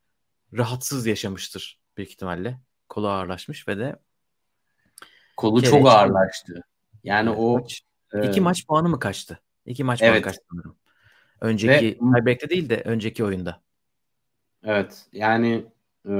[0.53, 2.59] rahatsız yaşamıştır büyük ihtimalle.
[2.89, 3.95] Kolu ağırlaşmış ve de
[5.37, 5.93] kolu çok çıkıyor.
[5.93, 6.63] ağırlaştı.
[7.03, 7.81] Yani evet, o maç,
[8.13, 8.27] e...
[8.29, 9.39] iki maç puanı mı kaçtı?
[9.65, 10.11] İki maç evet.
[10.11, 10.75] puanı kaçtı sanırım.
[11.41, 11.97] Önceki ve...
[11.97, 13.61] tiebreak'te değil de önceki oyunda.
[14.63, 15.65] Evet yani
[16.09, 16.13] e,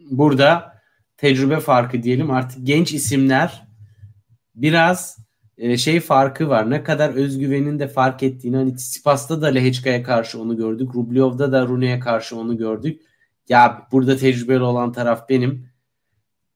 [0.00, 0.82] burada
[1.16, 3.66] tecrübe farkı diyelim artık genç isimler
[4.54, 5.18] biraz
[5.62, 6.70] e, şey farkı var.
[6.70, 10.94] Ne kadar özgüvenin de fark ettiğini hani Tsitsipas'ta da Lehechka'ya karşı onu gördük.
[10.94, 13.02] Rublev'da da Rune'ye karşı onu gördük.
[13.48, 15.68] Ya burada tecrübeli olan taraf benim.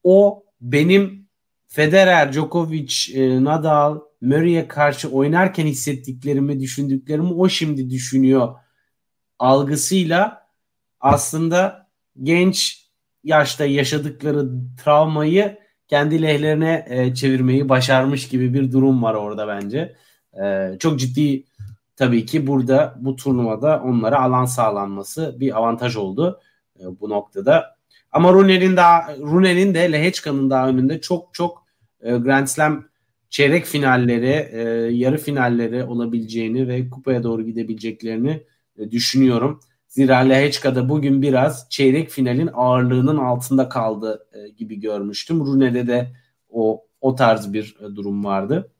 [0.03, 1.27] O benim
[1.67, 8.55] Federer, Djokovic, e, Nadal, Murray'e karşı oynarken hissettiklerimi, düşündüklerimi o şimdi düşünüyor
[9.39, 10.47] algısıyla
[10.99, 11.87] aslında
[12.23, 12.87] genç
[13.23, 14.49] yaşta yaşadıkları
[14.83, 19.95] travmayı kendi lehlerine e, çevirmeyi başarmış gibi bir durum var orada bence.
[20.43, 21.43] E, çok ciddi
[21.95, 26.39] tabii ki burada bu turnuvada onlara alan sağlanması bir avantaj oldu
[26.79, 27.77] e, bu noktada.
[28.11, 31.63] Ama Rune'nin daha Rune'nin de Lehechka'nın daha önünde çok çok
[32.01, 32.85] e, Grand Slam
[33.29, 34.61] çeyrek finalleri, e,
[34.95, 38.43] yarı finalleri olabileceğini ve kupaya doğru gidebileceklerini
[38.77, 39.59] e, düşünüyorum.
[39.87, 45.39] Zira Lehechka'da bugün biraz çeyrek finalin ağırlığının altında kaldı e, gibi görmüştüm.
[45.39, 46.13] Rune'de de
[46.49, 48.71] o o tarz bir e, durum vardı.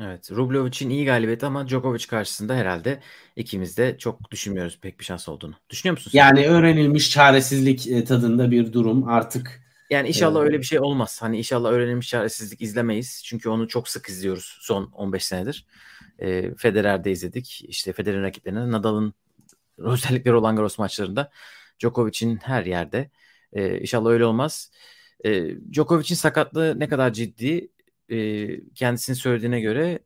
[0.00, 3.00] Evet, Rublev için iyi galibiyet ama Djokovic karşısında herhalde
[3.36, 5.54] ikimiz de çok düşünmüyoruz pek bir şans olduğunu.
[5.70, 6.10] Düşünüyor musun?
[6.14, 9.62] Yani öğrenilmiş çaresizlik e, tadında bir durum artık.
[9.90, 11.22] Yani inşallah ee, öyle bir şey olmaz.
[11.22, 13.22] Hani inşallah öğrenilmiş çaresizlik izlemeyiz.
[13.24, 15.66] Çünkü onu çok sık izliyoruz son 15 senedir.
[16.18, 17.64] E, Federer'de izledik.
[17.68, 19.14] İşte Federer'in rakiplerine Nadal'ın
[19.84, 21.30] özellikle Roland Garros maçlarında
[21.80, 23.10] Djokovic'in her yerde.
[23.52, 24.70] E, inşallah öyle olmaz.
[25.24, 27.68] E, Djokovic'in sakatlığı ne kadar ciddi
[28.08, 29.98] e, kendisinin söylediğine göre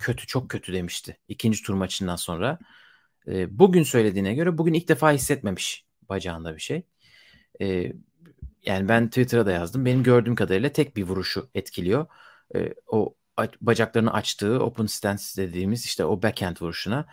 [0.00, 2.58] kötü çok kötü demişti ikinci tur maçından sonra.
[3.28, 6.82] E, bugün söylediğine göre bugün ilk defa hissetmemiş bacağında bir şey.
[7.60, 7.92] E,
[8.62, 9.84] yani ben Twitter'a da yazdım.
[9.84, 12.06] Benim gördüğüm kadarıyla tek bir vuruşu etkiliyor.
[12.56, 13.14] E, o
[13.60, 17.06] bacaklarını açtığı open stance dediğimiz işte o backhand vuruşuna.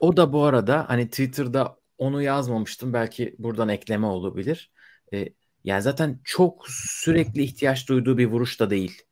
[0.00, 2.92] O da bu arada hani Twitter'da onu yazmamıştım.
[2.92, 4.70] Belki buradan ekleme olabilir.
[5.14, 5.28] E,
[5.64, 9.02] yani zaten çok sürekli ihtiyaç duyduğu bir vuruş da değil.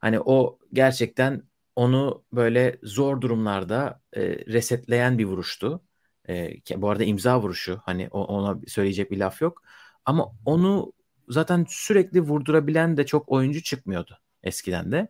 [0.00, 1.42] Hani o gerçekten
[1.76, 5.82] onu böyle zor durumlarda e, resetleyen bir vuruştu.
[6.28, 7.80] E, bu arada imza vuruşu.
[7.84, 9.62] Hani ona söyleyecek bir laf yok.
[10.04, 10.92] Ama onu
[11.28, 15.08] zaten sürekli vurdurabilen de çok oyuncu çıkmıyordu eskiden de.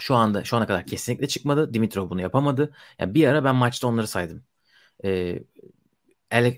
[0.00, 1.74] Şu anda şu ana kadar kesinlikle çıkmadı.
[1.74, 2.74] Dimitrov bunu yapamadı.
[2.98, 4.44] Yani bir ara ben maçta onları saydım.
[5.04, 5.40] Ee,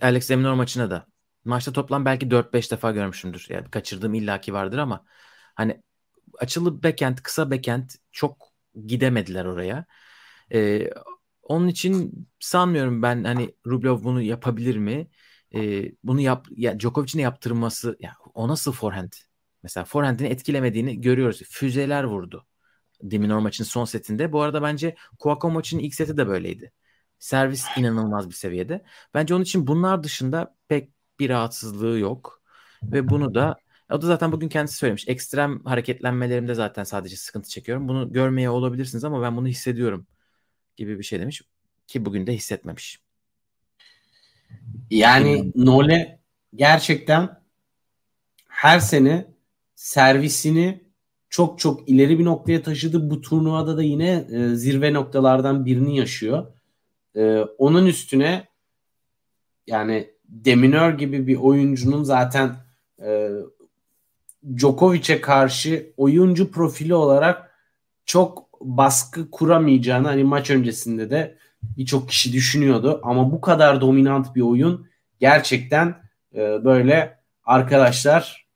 [0.03, 1.07] Alex Deminor maçına da
[1.45, 3.47] maçta toplam belki 4-5 defa görmüşümdür.
[3.51, 5.05] Yani kaçırdığım illaki vardır ama
[5.55, 5.83] hani
[6.39, 8.49] açılı backend, kısa backend çok
[8.87, 9.87] gidemediler oraya.
[10.53, 10.91] Ee,
[11.43, 15.09] onun için sanmıyorum ben hani Rublev bunu yapabilir mi?
[15.55, 19.13] Ee, bunu yap ya Djokovic'in yaptırması ya o nasıl forehand?
[19.63, 21.43] Mesela forehand'ini etkilemediğini görüyoruz.
[21.51, 22.47] Füzeler vurdu.
[23.11, 24.33] Diminor maçın son setinde.
[24.33, 26.73] Bu arada bence Kuako maçının ilk seti de böyleydi.
[27.19, 28.85] Servis inanılmaz bir seviyede.
[29.15, 32.43] Bence onun için bunlar dışında pek bir rahatsızlığı yok.
[32.83, 33.57] Ve bunu da
[33.91, 35.09] o da zaten bugün kendisi söylemiş.
[35.09, 37.89] Ekstrem hareketlenmelerimde zaten sadece sıkıntı çekiyorum.
[37.89, 40.07] Bunu görmeye olabilirsiniz ama ben bunu hissediyorum
[40.77, 41.43] gibi bir şey demiş.
[41.87, 43.01] Ki bugün de hissetmemiş.
[44.91, 46.21] Yani Nole
[46.55, 47.43] gerçekten
[48.49, 49.27] her sene
[49.75, 50.88] servisini
[51.31, 53.11] çok çok ileri bir noktaya taşıdı.
[53.11, 56.47] Bu turnuvada da yine e, zirve noktalardan birini yaşıyor.
[57.17, 58.49] E, onun üstüne
[59.67, 62.57] yani Deminör gibi bir oyuncunun zaten
[63.03, 63.31] e,
[64.57, 67.51] Djokovic'e karşı oyuncu profili olarak
[68.07, 73.01] çok baskı kuramayacağını hani maç öncesinde de birçok kişi düşünüyordu.
[73.03, 74.87] Ama bu kadar dominant bir oyun
[75.21, 75.89] gerçekten
[76.35, 78.48] e, böyle arkadaşlar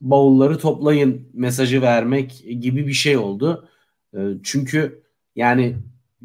[0.00, 3.68] bavulları toplayın mesajı vermek gibi bir şey oldu.
[4.14, 5.02] E, çünkü
[5.36, 5.76] yani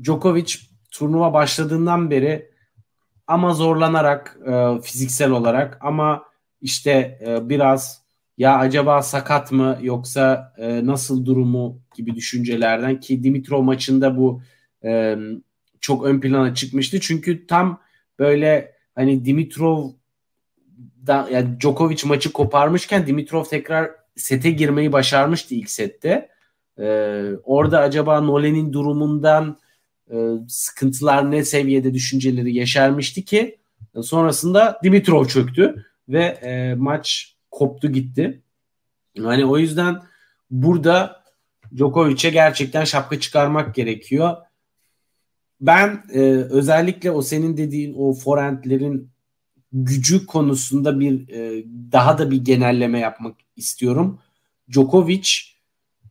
[0.04, 0.56] Djokovic
[0.92, 2.52] turnuva başladığından beri
[3.28, 6.24] ama zorlanarak e, fiziksel olarak ama
[6.62, 8.02] işte e, biraz
[8.38, 14.42] ya acaba sakat mı yoksa e, nasıl durumu gibi düşüncelerden ki Dimitrov maçında bu
[15.82, 17.00] çok ön plana çıkmıştı.
[17.00, 17.82] Çünkü tam
[18.20, 19.90] böyle hani Dimitrov
[21.08, 26.30] da yani Djokovic maçı koparmışken Dimitrov tekrar sete girmeyi başarmıştı ilk sette.
[26.80, 29.58] Ee, orada acaba Nolan'in durumundan
[30.12, 30.16] e,
[30.48, 33.58] sıkıntılar ne seviyede düşünceleri yaşarmıştı ki
[34.02, 38.42] sonrasında Dimitrov çöktü ve e, maç koptu gitti.
[39.16, 40.02] Yani o yüzden
[40.52, 41.24] burada
[41.76, 44.38] Djokovic'e gerçekten şapka çıkarmak gerekiyor.
[45.62, 49.11] Ben e, özellikle o senin dediğin o forentlerin
[49.74, 54.20] gücü konusunda bir e, daha da bir genelleme yapmak istiyorum.
[54.72, 55.30] Djokovic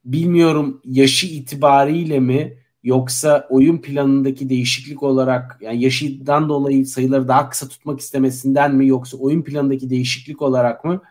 [0.04, 7.68] bilmiyorum yaşı itibariyle mi yoksa oyun planındaki değişiklik olarak yani yaşından dolayı sayıları daha kısa
[7.68, 11.02] tutmak istemesinden mi yoksa oyun planındaki değişiklik olarak mı?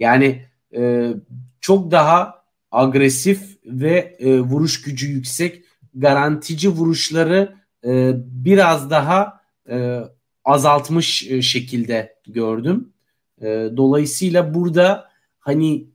[0.00, 0.44] Yani
[0.76, 1.12] e,
[1.60, 9.40] çok daha agresif ve e, vuruş gücü yüksek garantici vuruşları e, biraz daha
[9.70, 10.00] e,
[10.44, 12.92] azaltmış e, şekilde gördüm.
[13.40, 15.86] E, dolayısıyla burada hani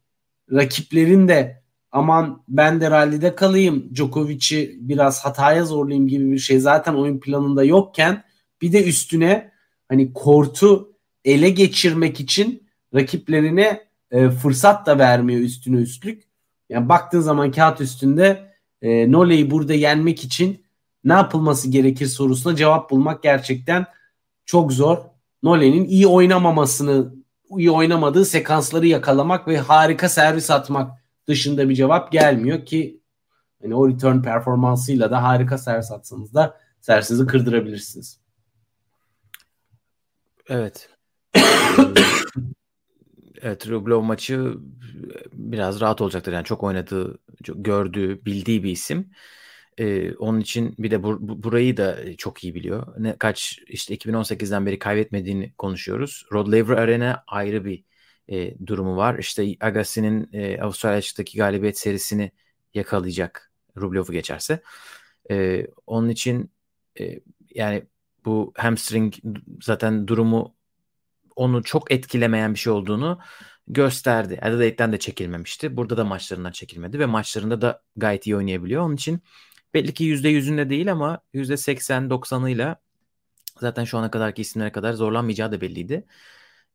[0.52, 6.94] rakiplerin de aman ben de rallide kalayım Djokovic'i biraz hataya zorlayayım gibi bir şey zaten
[6.94, 8.24] oyun planında yokken
[8.62, 9.52] bir de üstüne
[9.90, 10.94] hani kortu
[11.26, 16.24] ele geçirmek için rakiplerine e, fırsat da vermiyor üstüne üstlük.
[16.70, 20.66] Yani baktığın zaman kağıt üstünde e, Nole'yi burada yenmek için
[21.04, 23.86] ne yapılması gerekir sorusuna cevap bulmak gerçekten
[24.46, 24.98] çok zor.
[25.44, 27.16] Nole'nin iyi oynamamasını,
[27.58, 30.92] iyi oynamadığı sekansları yakalamak ve harika servis atmak
[31.28, 33.02] dışında bir cevap gelmiyor ki
[33.62, 38.20] hani o return performansıyla da harika servis atsanız da servisinizi kırdırabilirsiniz.
[40.48, 40.90] Evet.
[43.42, 44.54] evet Rublev maçı
[45.34, 46.34] biraz rahat olacaktır.
[46.34, 49.12] Yani çok oynadığı, çok gördüğü, bildiği bir isim.
[49.78, 52.94] Ee, onun için bir de bur- burayı da çok iyi biliyor.
[52.98, 56.26] Ne kaç işte 2018'den beri kaybetmediğini konuşuyoruz.
[56.34, 57.84] Rod Laver Arena ayrı bir
[58.28, 59.20] e, durumu var.
[59.20, 62.32] İşte Agassi'nin e, Avustralya açıktaki galibiyet serisini
[62.74, 64.62] yakalayacak Rublev'u geçerse.
[65.32, 66.52] E, onun için
[67.00, 67.20] e,
[67.56, 67.84] yani
[68.26, 69.14] bu hamstring
[69.62, 70.56] zaten durumu
[71.36, 73.20] onu çok etkilemeyen bir şey olduğunu
[73.68, 74.40] gösterdi.
[74.42, 75.78] Adelaide'den de çekilmemişti.
[75.78, 78.84] Burada da maçlarından çekilmedi ve maçlarında da gayet iyi oynayabiliyor.
[78.84, 79.22] Onun için
[79.76, 82.76] belli ki %100'ünde değil ama %80-90'ıyla
[83.60, 86.06] zaten şu ana kadarki isimlere kadar zorlanmayacağı da belliydi.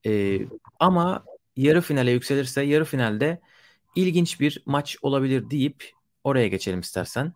[0.07, 0.41] Ee,
[0.81, 1.25] ama
[1.57, 3.41] yarı finale yükselirse yarı finalde
[3.97, 5.91] ilginç bir maç olabilir deyip
[6.25, 7.33] oraya geçelim istersen.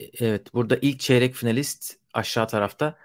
[0.00, 2.98] E, evet burada ilk çeyrek finalist aşağı tarafta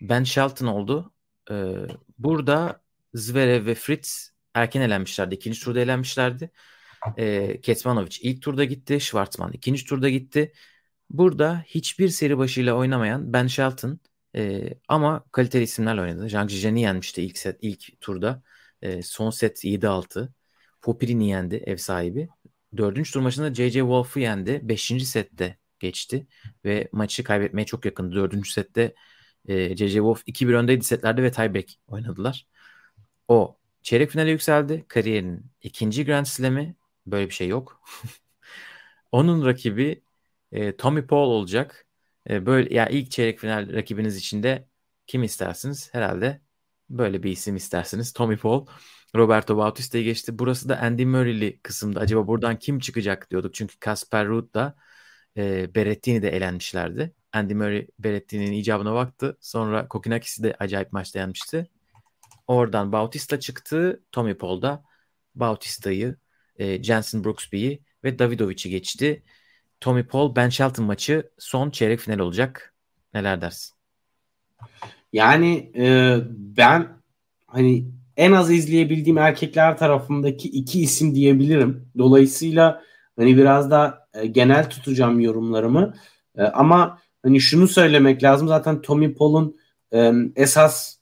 [0.00, 1.12] Ben Shelton oldu.
[1.50, 1.74] Ee,
[2.18, 2.80] burada
[3.14, 5.34] Zverev ve Fritz erken elenmişlerdi.
[5.34, 6.50] İkinci turda elenmişlerdi.
[7.18, 9.00] Ee, Ketmanovic ilk turda gitti.
[9.00, 10.52] Schwartzman ikinci turda gitti.
[11.10, 14.00] Burada hiçbir seri başıyla oynamayan Ben Shelton
[14.36, 16.28] e, ama kaliteli isimlerle oynadı.
[16.28, 18.42] Zhang Zhizhen'i yenmişti ilk set, ilk turda.
[18.82, 20.28] E, son set 7-6.
[20.82, 22.28] Popirin'i yendi ev sahibi.
[22.76, 23.80] Dördüncü tur maçında J.J.
[23.80, 24.60] Wolf'u yendi.
[24.62, 26.26] Beşinci sette geçti
[26.64, 28.14] ve maçı kaybetmeye çok yakındı.
[28.16, 28.94] Dördüncü sette
[29.48, 29.94] e, J.J.
[29.94, 32.46] Wolf 2-1 öndeydi setlerde ve tiebreak oynadılar.
[33.28, 34.84] O çeyrek finale yükseldi.
[34.88, 36.76] Kariyerinin ikinci Grand Slam'i.
[37.06, 37.82] Böyle bir şey yok.
[39.12, 40.02] Onun rakibi
[40.52, 41.86] e, Tommy Paul olacak.
[42.30, 44.68] E, böyle ya yani ilk çeyrek final rakibiniz içinde
[45.06, 45.94] kim istersiniz?
[45.94, 46.40] Herhalde
[46.90, 48.12] Böyle bir isim isterseniz.
[48.12, 48.66] Tommy Paul,
[49.16, 50.38] Roberto Bautista'yı geçti.
[50.38, 52.00] Burası da Andy Murray'li kısımda.
[52.00, 53.54] Acaba buradan kim çıkacak diyorduk.
[53.54, 54.76] Çünkü Casper Ruud da
[55.36, 57.14] e, Berrettini de elenmişlerdi.
[57.32, 59.36] Andy Murray Berrettini'nin icabına baktı.
[59.40, 61.70] Sonra Kokinakis'i de acayip maçta yenmişti.
[62.46, 64.02] Oradan Bautista çıktı.
[64.12, 64.84] Tommy Paul da
[65.34, 66.16] Bautista'yı,
[66.58, 69.22] e, Jensen Brooksby'yi ve Davidovic'i geçti.
[69.80, 72.74] Tommy Paul Ben Shelton maçı son çeyrek final olacak.
[73.14, 73.76] Neler dersin?
[75.12, 76.88] Yani e, ben
[77.46, 77.86] hani
[78.16, 81.88] en az izleyebildiğim erkekler tarafındaki iki isim diyebilirim.
[81.98, 82.82] Dolayısıyla
[83.16, 85.94] hani biraz da e, genel tutacağım yorumlarımı.
[86.38, 88.48] E, ama hani şunu söylemek lazım.
[88.48, 89.56] Zaten Tommy Paul'un
[89.94, 90.96] e, esas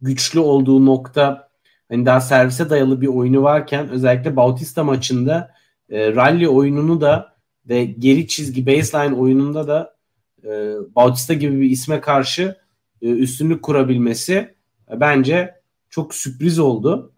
[0.00, 1.49] güçlü olduğu nokta
[1.90, 5.54] hani daha servise dayalı bir oyunu varken özellikle Bautista maçında
[5.90, 7.36] e, rally oyununu da
[7.68, 9.96] ve geri çizgi baseline oyununda da
[10.44, 12.56] e, Bautista gibi bir isme karşı
[13.02, 14.54] e, üstünlük kurabilmesi
[14.90, 15.54] e, bence
[15.90, 17.12] çok sürpriz oldu.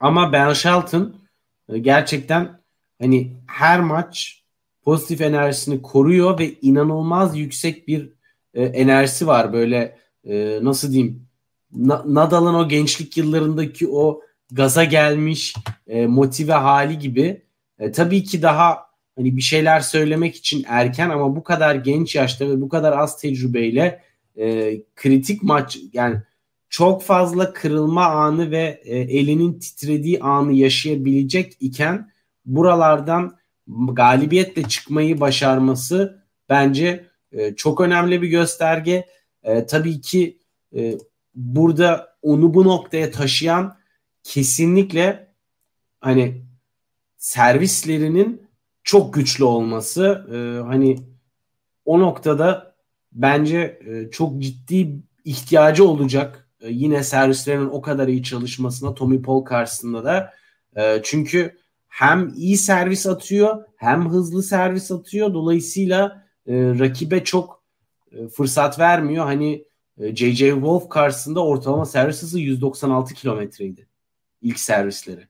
[0.00, 1.16] Ama Ben Shelton
[1.68, 2.60] e, gerçekten
[3.00, 4.42] hani her maç
[4.82, 8.16] pozitif enerjisini koruyor ve inanılmaz yüksek bir
[8.54, 9.52] enerjisi var.
[9.52, 9.98] Böyle
[10.62, 11.25] nasıl diyeyim
[12.06, 14.20] Nadal'ın o gençlik yıllarındaki o
[14.52, 15.54] gaza gelmiş
[16.08, 17.42] motive hali gibi.
[17.94, 22.60] tabii ki daha hani bir şeyler söylemek için erken ama bu kadar genç yaşta ve
[22.60, 24.02] bu kadar az tecrübeyle
[24.38, 26.16] e, kritik maç yani
[26.68, 32.10] çok fazla kırılma anı ve e, elinin titrediği anı yaşayabilecek iken
[32.44, 33.36] buralardan
[33.92, 39.06] galibiyetle çıkmayı başarması bence e, çok önemli bir gösterge.
[39.42, 40.38] E, tabii ki
[40.76, 40.94] e,
[41.36, 43.78] burada onu bu noktaya taşıyan
[44.22, 45.34] kesinlikle
[46.00, 46.42] hani
[47.16, 48.42] servislerinin
[48.84, 50.26] çok güçlü olması.
[50.32, 50.96] E, hani
[51.84, 52.74] o noktada
[53.12, 56.48] bence e, çok ciddi ihtiyacı olacak.
[56.60, 60.32] E, yine servislerin o kadar iyi çalışmasına Tommy Paul karşısında da.
[60.76, 61.56] E, çünkü
[61.88, 65.34] hem iyi servis atıyor hem hızlı servis atıyor.
[65.34, 67.62] Dolayısıyla e, rakibe çok
[68.12, 69.24] e, fırsat vermiyor.
[69.24, 69.64] Hani
[69.98, 70.50] J.J.
[70.50, 73.88] Wolf karşısında ortalama servis hızı 196 kilometreydi
[74.42, 75.28] ilk servisleri.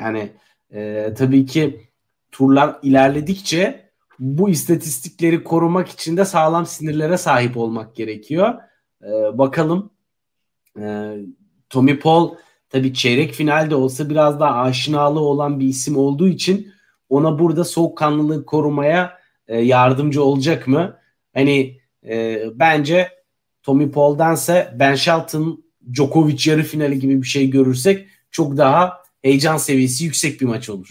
[0.00, 0.32] Yani
[0.74, 1.90] e, tabii ki
[2.32, 8.54] turlar ilerledikçe bu istatistikleri korumak için de sağlam sinirlere sahip olmak gerekiyor.
[9.02, 9.90] E, bakalım
[10.78, 11.16] e,
[11.70, 12.34] Tommy Paul
[12.68, 16.72] tabii çeyrek finalde olsa biraz daha aşinalığı olan bir isim olduğu için
[17.08, 20.98] ona burada soğukkanlılığı korumaya e, yardımcı olacak mı?
[21.34, 23.08] Hani e, bence
[23.64, 30.04] Tommy Paul'dansa Ben Shelton Djokovic yarı finali gibi bir şey görürsek çok daha heyecan seviyesi
[30.04, 30.88] yüksek bir maç olur.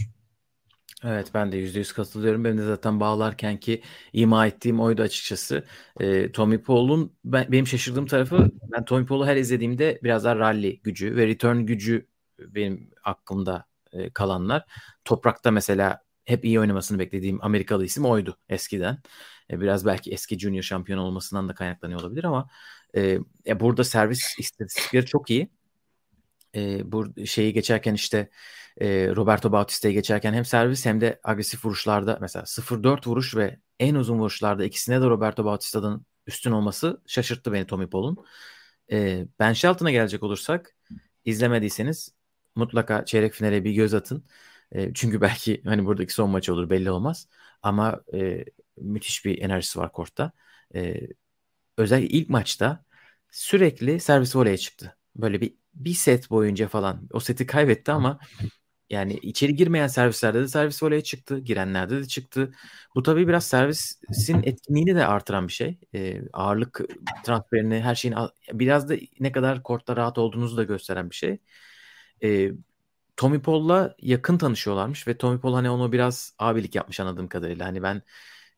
[1.03, 2.43] Evet ben de %100 katılıyorum.
[2.45, 3.81] Benim de zaten bağlarken ki
[4.13, 5.63] ima ettiğim oydu açıkçası.
[5.99, 10.79] E, Tommy Paul'un ben, benim şaşırdığım tarafı ben Tommy Paul'u her izlediğimde biraz daha rally
[10.83, 12.07] gücü ve return gücü
[12.39, 14.65] benim aklımda e, kalanlar.
[15.05, 18.97] Toprakta mesela hep iyi oynamasını beklediğim Amerikalı isim oydu eskiden.
[19.51, 22.49] E, biraz belki eski junior şampiyon olmasından da kaynaklanıyor olabilir ama
[22.95, 23.19] e,
[23.59, 25.49] burada servis istatistikleri çok iyi.
[26.55, 28.29] E, bu şeyi geçerken işte
[28.81, 33.95] e, Roberto Bautista'yı geçerken hem servis hem de agresif vuruşlarda mesela 0-4 vuruş ve en
[33.95, 38.25] uzun vuruşlarda ikisine de Roberto Bautista'dan üstün olması şaşırttı beni Tommy Paul'un.
[38.91, 40.75] E, Ben Shelton'a gelecek olursak
[41.25, 42.13] izlemediyseniz
[42.55, 44.25] mutlaka çeyrek finale bir göz atın.
[44.71, 47.27] E, çünkü belki hani buradaki son maç olur belli olmaz.
[47.61, 48.45] Ama e,
[48.77, 50.31] müthiş bir enerjisi var kortta.
[50.75, 50.95] E,
[51.77, 52.85] özellikle ilk maçta
[53.31, 54.97] sürekli servis voleye çıktı.
[55.15, 58.19] Böyle bir bir set boyunca falan o seti kaybetti ama
[58.89, 61.39] yani içeri girmeyen servislerde de servis voleye çıktı.
[61.39, 62.51] Girenlerde de çıktı.
[62.95, 65.79] Bu tabii biraz servisin etkinliğini de artıran bir şey.
[65.93, 66.81] E, ağırlık
[67.23, 68.17] transferini her şeyin
[68.53, 71.37] biraz da ne kadar kortta rahat olduğunuzu da gösteren bir şey.
[72.23, 72.51] E,
[73.17, 77.65] Tommy Paul'la yakın tanışıyorlarmış ve Tommy Paul hani onu biraz abilik yapmış anladığım kadarıyla.
[77.65, 78.01] Hani ben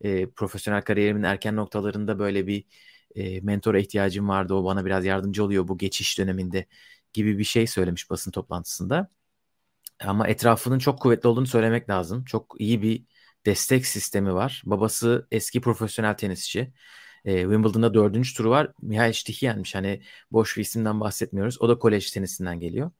[0.00, 2.64] e, profesyonel kariyerimin erken noktalarında böyle bir
[3.14, 4.54] e, mentora ihtiyacım vardı.
[4.54, 6.66] O bana biraz yardımcı oluyor bu geçiş döneminde
[7.12, 9.10] gibi bir şey söylemiş basın toplantısında.
[10.00, 12.24] Ama etrafının çok kuvvetli olduğunu söylemek lazım.
[12.24, 13.04] Çok iyi bir
[13.46, 14.62] destek sistemi var.
[14.66, 16.72] Babası eski profesyonel tenisçi.
[17.24, 18.72] E, Wimbledon'da dördüncü turu var.
[18.82, 19.74] Mihail Stihiyen'miş.
[19.74, 21.62] Hani boş bir isimden bahsetmiyoruz.
[21.62, 22.90] O da kolej tenisinden geliyor.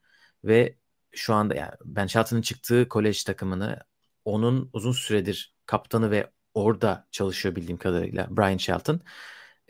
[0.44, 0.76] Ve
[1.12, 3.78] şu anda yani Ben Shelton'ın çıktığı kolej takımını
[4.24, 9.00] onun uzun süredir kaptanı ve orada çalışıyor bildiğim kadarıyla Brian Shelton.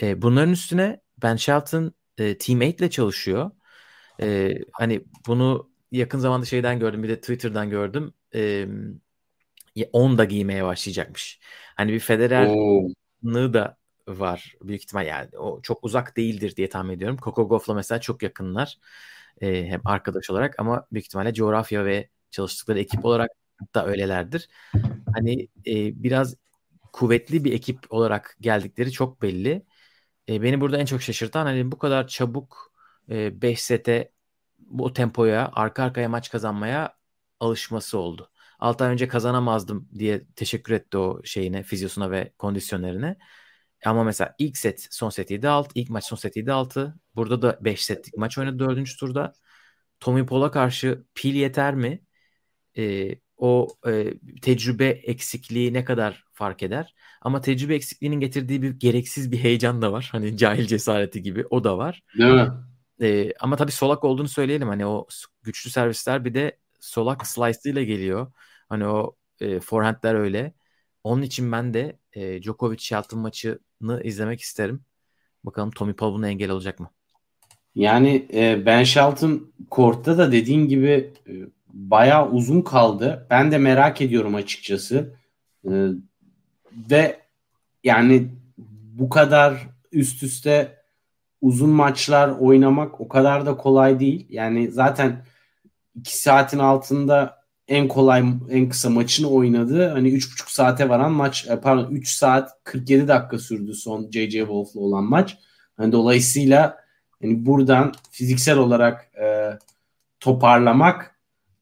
[0.02, 3.50] E, bunların üstüne Ben Shelton e, teammate ile çalışıyor.
[4.22, 8.14] E, hani bunu yakın zamanda şeyden gördüm bir de Twitter'dan gördüm.
[8.34, 8.66] E,
[9.92, 11.40] 10 da giymeye başlayacakmış.
[11.76, 13.76] Hani bir Federer'lığı da
[14.08, 17.18] var büyük ihtimal yani o çok uzak değildir diye tahmin ediyorum.
[17.22, 18.78] Coco Gauff'la mesela çok yakınlar.
[19.40, 23.30] E, hem arkadaş olarak ama büyük ihtimalle coğrafya ve çalıştıkları ekip olarak
[23.74, 24.48] da öylelerdir.
[25.14, 26.36] Hani e, biraz
[26.96, 29.66] kuvvetli bir ekip olarak geldikleri çok belli.
[30.28, 32.72] E, beni burada en çok şaşırtan hani bu kadar çabuk
[33.08, 34.12] 5 e, sete
[34.58, 36.96] bu tempoya arka arkaya maç kazanmaya
[37.40, 38.30] alışması oldu.
[38.58, 43.16] 6 ay önce kazanamazdım diye teşekkür etti o şeyine, fizyosuna ve kondisyonerine.
[43.86, 46.94] Ama mesela ilk set son set 7-6, ilk maç son set 7-6.
[47.14, 48.96] Burada da 5 setlik maç oynadı 4.
[49.00, 49.32] turda.
[50.00, 52.02] Tommy Paul'a karşı pil yeter mi?
[52.78, 56.94] Ee, o e, tecrübe eksikliği ne kadar fark eder?
[57.22, 60.08] Ama tecrübe eksikliğinin getirdiği bir gereksiz bir heyecan da var.
[60.12, 62.02] Hani cahil cesareti gibi o da var.
[62.18, 62.48] Değil mi?
[63.02, 64.68] E, ama tabii solak olduğunu söyleyelim.
[64.68, 65.06] Hani o
[65.42, 68.32] güçlü servisler bir de solak slice ile geliyor.
[68.68, 70.54] Hani o e, forehandler öyle.
[71.04, 74.84] Onun için ben de e, Djokovic Shelton maçını izlemek isterim.
[75.44, 76.90] Bakalım Tommy Paul buna engel olacak mı?
[77.74, 81.32] Yani e, Ben Shelton kortta da dediğin gibi e,
[81.72, 83.26] bayağı uzun kaldı.
[83.30, 85.14] Ben de merak ediyorum açıkçası.
[85.64, 85.70] E,
[86.90, 87.20] ve
[87.84, 88.28] yani
[88.98, 90.76] bu kadar üst üste
[91.40, 94.26] uzun maçlar oynamak o kadar da kolay değil.
[94.30, 95.24] Yani zaten
[95.94, 97.36] 2 saatin altında
[97.68, 99.88] en kolay en kısa maçını oynadı.
[99.88, 104.80] Hani 3,5 saate varan maç e, pardon 3 saat 47 dakika sürdü son JJ Wolf'la
[104.80, 105.38] olan maç.
[105.76, 106.76] Hani dolayısıyla
[107.22, 109.50] hani buradan fiziksel olarak e,
[110.20, 111.15] toparlamak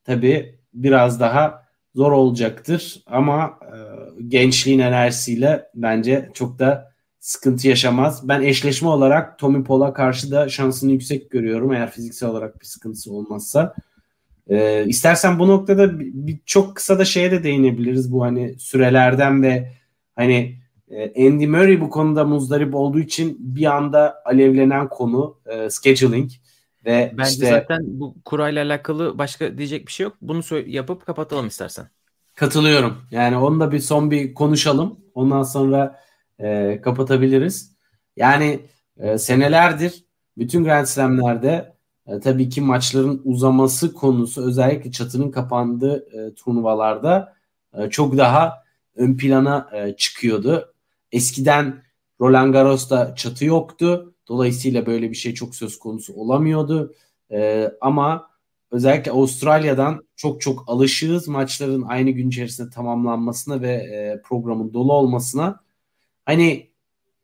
[0.04, 1.64] tabi biraz daha
[1.94, 3.76] zor olacaktır ama e,
[4.28, 8.28] gençliğin enerjisiyle bence çok da sıkıntı yaşamaz.
[8.28, 13.12] Ben eşleşme olarak Tommy Paul'a karşı da şansını yüksek görüyorum eğer fiziksel olarak bir sıkıntısı
[13.12, 13.74] olmazsa.
[14.48, 19.42] Ee, istersen bu noktada bir, bir çok kısa da şeye de değinebiliriz bu hani sürelerden
[19.42, 19.72] ve
[20.16, 20.58] hani
[20.88, 26.30] e, Andy Murray bu konuda muzdarip olduğu için bir anda alevlenen konu e, scheduling
[26.84, 30.16] ve Bence işte zaten bu kurayla alakalı başka diyecek bir şey yok.
[30.20, 31.88] Bunu yapıp kapatalım istersen.
[32.34, 32.96] Katılıyorum.
[33.10, 35.00] Yani onu da bir son bir konuşalım.
[35.14, 36.00] Ondan sonra
[36.38, 37.76] e, kapatabiliriz.
[38.16, 38.60] Yani
[38.96, 40.04] e, senelerdir
[40.38, 41.74] bütün Grand Slam'lerde
[42.06, 47.34] e, tabii ki maçların uzaması konusu özellikle çatının kapandığı e, turnuvalarda
[47.78, 48.64] e, çok daha
[48.96, 50.74] ön plana e, çıkıyordu.
[51.12, 51.82] Eskiden
[52.20, 54.13] Roland Garros'ta çatı yoktu.
[54.28, 56.94] Dolayısıyla böyle bir şey çok söz konusu olamıyordu.
[57.30, 58.30] E, ama
[58.70, 65.60] özellikle Avustralya'dan çok çok alışığız maçların aynı gün içerisinde tamamlanmasına ve e, programın dolu olmasına.
[66.24, 66.70] Hani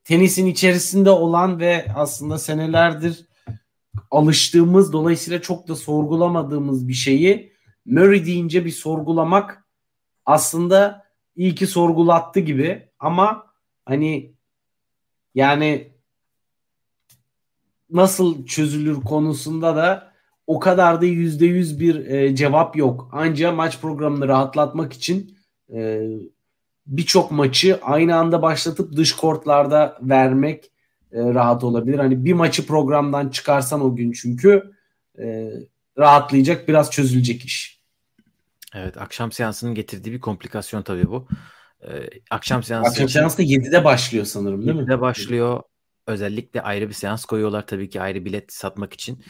[0.05, 3.27] tenisin içerisinde olan ve aslında senelerdir
[4.10, 7.52] alıştığımız dolayısıyla çok da sorgulamadığımız bir şeyi
[7.86, 9.64] Murray deyince bir sorgulamak
[10.27, 11.06] aslında
[11.36, 13.47] iyi ki sorgulattı gibi ama
[13.85, 14.32] hani
[15.35, 15.93] yani
[17.92, 20.12] nasıl çözülür konusunda da
[20.46, 23.08] o kadar da yüzde yüz bir e, cevap yok.
[23.12, 25.38] Ancak maç programını rahatlatmak için
[25.72, 26.02] e,
[26.86, 30.64] birçok maçı aynı anda başlatıp dış kortlarda vermek
[31.12, 31.98] e, rahat olabilir.
[31.98, 34.72] Hani bir maçı programdan çıkarsan o gün çünkü
[35.18, 35.50] e,
[35.98, 37.80] rahatlayacak biraz çözülecek iş.
[38.74, 41.28] Evet akşam seansının getirdiği bir komplikasyon tabii bu.
[41.82, 45.00] Ee, akşam seansı Akşam seansı da 7'de başlıyor sanırım değil 7'de mi?
[45.00, 45.62] başlıyor.
[46.10, 49.24] Özellikle ayrı bir seans koyuyorlar tabii ki ayrı bilet satmak için.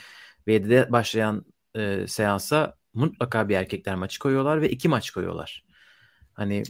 [0.47, 1.45] Ve 7'de başlayan
[1.75, 5.65] e, seansa mutlaka bir erkekler maçı koyuyorlar ve iki maç koyuyorlar.
[6.35, 6.63] Hani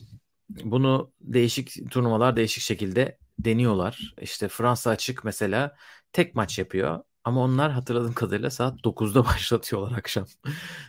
[0.48, 4.14] bunu değişik turnuvalar değişik şekilde deniyorlar.
[4.20, 5.76] İşte Fransa açık mesela
[6.12, 7.00] tek maç yapıyor.
[7.24, 10.26] Ama onlar hatırladığım kadarıyla saat 9'da başlatıyorlar akşam.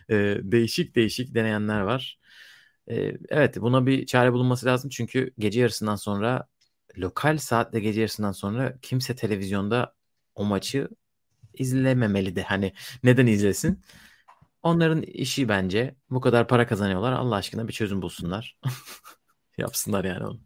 [0.10, 2.19] Ee, değişik değişik deneyenler var.
[2.91, 4.89] Ee, evet buna bir çare bulunması lazım.
[4.89, 6.48] Çünkü gece yarısından sonra
[6.98, 9.94] lokal saatle gece yarısından sonra kimse televizyonda
[10.36, 10.90] o maçı
[11.54, 12.44] izlememeli de.
[12.44, 12.74] Hani
[13.04, 13.82] neden izlesin?
[14.64, 15.96] Onların işi bence.
[16.10, 17.12] Bu kadar para kazanıyorlar.
[17.12, 18.58] Allah aşkına bir çözüm bulsunlar.
[19.58, 20.40] Yapsınlar yani onu.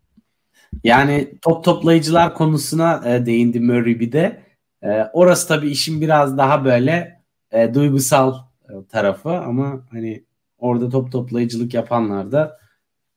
[0.84, 4.44] Yani top toplayıcılar konusuna e, değindi Murray bir de.
[4.84, 8.36] E, orası tabii işin biraz daha böyle e, duygusal
[8.70, 10.24] e, tarafı ama hani
[10.58, 12.60] orada top toplayıcılık yapanlar da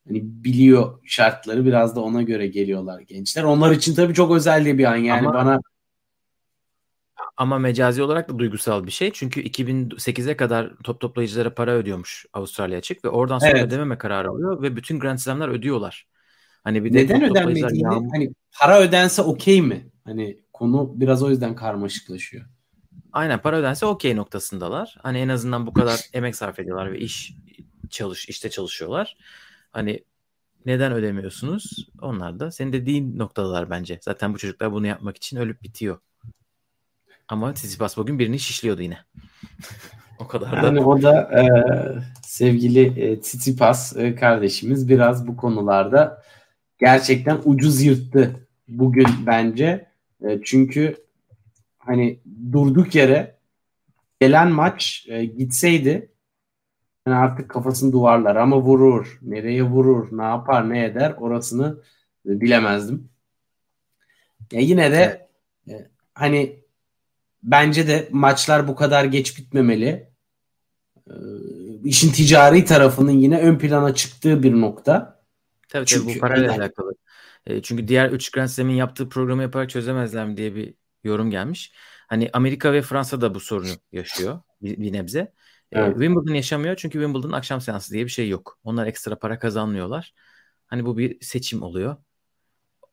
[0.07, 3.43] hani biliyor şartları biraz da ona göre geliyorlar gençler.
[3.43, 5.59] Onlar için tabii çok özel bir an yani ama, bana
[7.37, 9.11] ama mecazi olarak da duygusal bir şey.
[9.13, 13.63] Çünkü 2008'e kadar top toplayıcılara para ödüyormuş Avustralya açık ve oradan sonra evet.
[13.63, 16.07] ödememe kararı alıyor ve bütün Grand Slam'lar ödüyorlar.
[16.63, 18.09] Hani bir de Neden ödenmediğini yağmur...
[18.11, 19.89] hani para ödense okey mi?
[20.05, 22.45] Hani konu biraz o yüzden karmaşıklaşıyor.
[23.13, 24.97] Aynen para ödense okey noktasındalar.
[25.03, 27.33] Hani en azından bu kadar emek sarf ediyorlar ve iş
[27.89, 29.17] çalış işte çalışıyorlar.
[29.71, 30.03] Hani
[30.65, 31.89] neden ödemiyorsunuz?
[32.01, 33.99] Onlar da senin dediğin noktalar bence.
[34.01, 35.99] Zaten bu çocuklar bunu yapmak için ölüp bitiyor.
[37.27, 38.97] Ama Tsitsipas bugün birini şişliyordu yine.
[40.19, 40.65] o kadar da.
[40.65, 41.43] Yani o da e,
[42.23, 46.23] sevgili e, Tsitsipas e, kardeşimiz biraz bu konularda
[46.79, 49.87] gerçekten ucuz yırttı bugün bence.
[50.23, 50.95] E, çünkü
[51.77, 52.19] hani
[52.51, 53.35] durduk yere
[54.19, 56.11] gelen maç e, gitseydi
[57.09, 59.19] yani artık kafasını duvarlar ama vurur.
[59.21, 61.81] Nereye vurur, ne yapar, ne eder orasını
[62.25, 63.09] bilemezdim.
[64.51, 65.29] Ya yine de
[65.69, 66.63] e, hani
[67.43, 70.09] bence de maçlar bu kadar geç bitmemeli.
[71.07, 71.13] E,
[71.83, 75.21] işin ticari tarafının yine ön plana çıktığı bir nokta.
[75.69, 76.93] Tabii Çünkü, tabii bu parayla alakalı.
[77.45, 80.73] E, çünkü diğer 3 Grand Slam'in yaptığı programı yaparak çözemezler mi diye bir
[81.03, 81.73] yorum gelmiş.
[82.07, 85.33] Hani Amerika ve Fransa da bu sorunu yaşıyor bir, bir nebze.
[85.71, 85.93] E, evet.
[85.93, 88.59] Wimbledon yaşamıyor çünkü Wimbledon akşam seansı diye bir şey yok.
[88.63, 90.13] Onlar ekstra para kazanmıyorlar.
[90.67, 91.97] Hani bu bir seçim oluyor.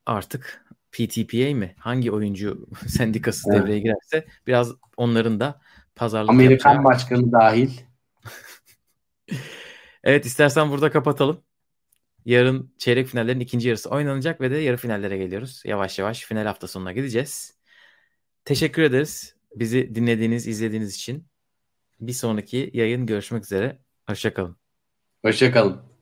[0.06, 1.74] Artık PTPA mi?
[1.78, 3.62] Hangi oyuncu sendikası evet.
[3.62, 5.60] devreye girerse biraz onların da
[5.94, 6.84] pazarlık Amerikan yapacağı...
[6.84, 7.70] başkanı dahil.
[10.04, 11.42] evet istersen burada kapatalım.
[12.24, 15.62] Yarın çeyrek finallerin ikinci yarısı oynanacak ve de yarı finallere geliyoruz.
[15.64, 17.58] Yavaş yavaş final hafta sonuna gideceğiz.
[18.44, 21.26] Teşekkür ederiz bizi dinlediğiniz, izlediğiniz için.
[22.00, 23.78] Bir sonraki yayın görüşmek üzere.
[24.08, 24.56] Hoşçakalın.
[25.24, 25.95] Hoşçakalın.